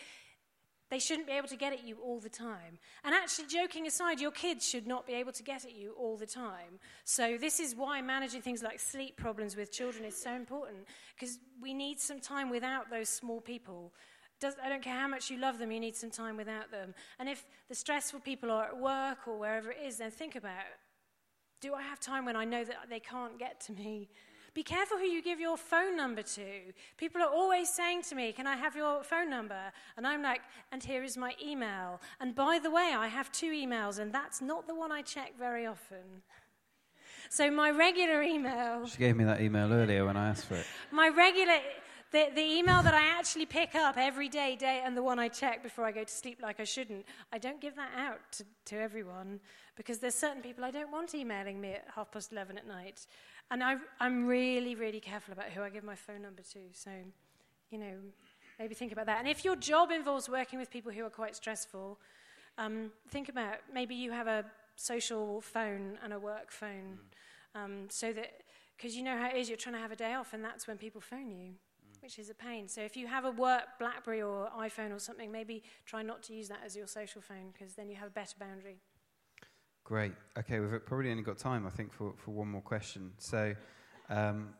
[0.90, 2.78] they shouldn't be able to get at you all the time.
[3.04, 6.16] And actually, joking aside, your kids should not be able to get at you all
[6.16, 6.80] the time.
[7.04, 10.78] So, this is why managing things like sleep problems with children is so important
[11.14, 13.92] because we need some time without those small people.
[14.40, 16.94] Does, I don't care how much you love them, you need some time without them.
[17.18, 20.64] And if the stressful people are at work or wherever it is, then think about
[21.60, 24.08] do I have time when I know that they can't get to me?
[24.52, 26.48] Be careful who you give your phone number to.
[26.96, 29.72] People are always saying to me, Can I have your phone number?
[29.96, 30.40] And I'm like,
[30.72, 32.00] And here is my email.
[32.20, 35.38] And by the way, I have two emails, and that's not the one I check
[35.38, 36.22] very often.
[37.28, 40.66] So my regular email, She gave me that email earlier when I asked for it.
[40.90, 41.58] my regular,
[42.12, 45.28] the, the email that I actually pick up every day, day, and the one I
[45.28, 48.44] check before I go to sleep like I shouldn't, I don't give that out to,
[48.66, 49.40] to everyone
[49.76, 53.06] because there's certain people I don't want emailing me at half past 11 at night.
[53.50, 56.58] And I, I'm really, really careful about who I give my phone number to.
[56.72, 56.90] So,
[57.70, 57.94] you know,
[58.58, 59.18] maybe think about that.
[59.18, 61.98] And if your job involves working with people who are quite stressful,
[62.58, 64.44] um, think about maybe you have a
[64.76, 66.98] social phone and a work phone.
[67.54, 68.42] Um, so that,
[68.76, 70.66] because you know how it is, you're trying to have a day off, and that's
[70.66, 71.54] when people phone you,
[72.02, 72.68] which is a pain.
[72.68, 76.34] So if you have a work Blackberry or iPhone or something, maybe try not to
[76.34, 78.78] use that as your social phone, because then you have a better boundary.
[79.84, 80.12] Great.
[80.38, 83.12] Okay, we've probably only got time, I think, for, for one more question.
[83.18, 83.54] So,
[84.08, 84.50] um,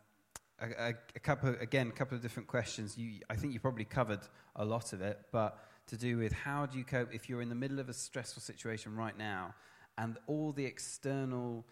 [0.61, 2.99] a, a, a couple, again, a couple of different questions.
[2.99, 4.21] You, I think you probably covered
[4.57, 7.49] a lot of it, but to do with how do you cope if you're in
[7.49, 9.55] the middle of a stressful situation right now,
[9.99, 11.65] and all the external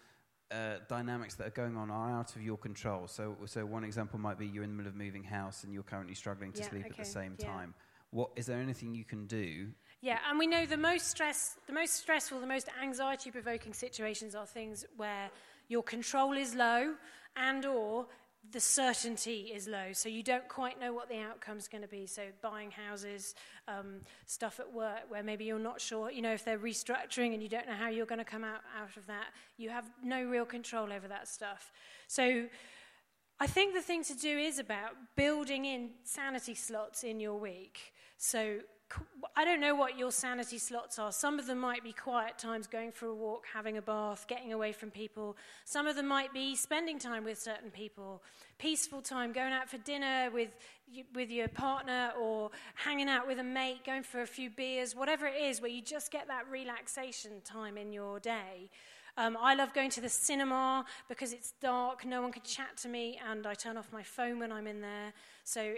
[0.51, 3.07] uh, dynamics that are going on are out of your control.
[3.07, 5.83] So, so one example might be you're in the middle of moving house and you're
[5.83, 7.45] currently struggling to Yeah, sleep at the same yeah.
[7.45, 7.73] time.
[8.11, 9.67] What is there anything you can do?
[10.01, 14.45] Yeah, and we know the most stress, the most stressful, the most anxiety-provoking situations are
[14.45, 15.29] things where
[15.67, 16.95] your control is low,
[17.35, 18.07] and or
[18.51, 19.93] the certainty is low.
[19.93, 22.05] So you don't quite know what the outcome's going to be.
[22.07, 23.35] So buying houses,
[23.67, 27.43] um, stuff at work where maybe you're not sure, you know, if they're restructuring and
[27.43, 29.27] you don't know how you're going to come out out of that.
[29.57, 31.71] You have no real control over that stuff.
[32.07, 32.47] So
[33.39, 37.93] I think the thing to do is about building in sanity slots in your week.
[38.17, 38.59] So
[39.35, 41.11] I don't know what your sanity slots are.
[41.11, 44.51] Some of them might be quiet times, going for a walk, having a bath, getting
[44.51, 45.37] away from people.
[45.63, 48.21] Some of them might be spending time with certain people,
[48.57, 50.49] peaceful time, going out for dinner with,
[51.13, 55.25] with your partner or hanging out with a mate, going for a few beers, whatever
[55.27, 58.69] it is, where you just get that relaxation time in your day.
[59.19, 62.87] Um, I love going to the cinema because it's dark, no one can chat to
[62.87, 65.11] me, and I turn off my phone when I'm in there.
[65.43, 65.73] So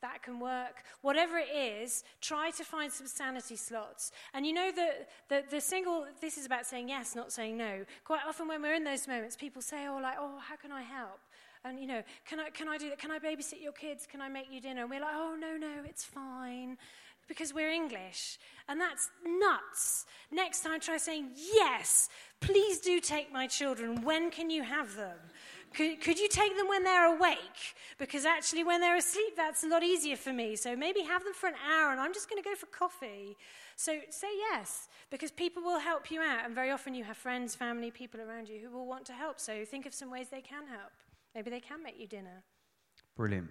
[0.00, 0.84] that can work.
[1.02, 4.12] Whatever it is, try to find some sanity slots.
[4.32, 7.84] And you know that the, the single, this is about saying yes, not saying no.
[8.04, 10.82] Quite often when we're in those moments, people say, oh, like, oh, how can I
[10.82, 11.18] help?
[11.64, 13.00] And, you know, can I, can I do that?
[13.00, 14.06] Can I babysit your kids?
[14.08, 14.82] Can I make you dinner?
[14.82, 16.76] And we're like, oh, no, no, it's fine
[17.28, 18.38] because we're English.
[18.68, 20.06] And that's nuts.
[20.30, 22.08] Next time, try saying, Yes,
[22.40, 24.02] please do take my children.
[24.02, 25.16] When can you have them?
[25.74, 27.74] Could, could you take them when they're awake?
[27.98, 30.54] Because actually, when they're asleep, that's a lot easier for me.
[30.54, 33.36] So maybe have them for an hour and I'm just going to go for coffee.
[33.76, 36.44] So say yes, because people will help you out.
[36.44, 39.40] And very often, you have friends, family, people around you who will want to help.
[39.40, 40.92] So think of some ways they can help.
[41.34, 42.44] Maybe they can make you dinner.
[43.16, 43.50] Brilliant.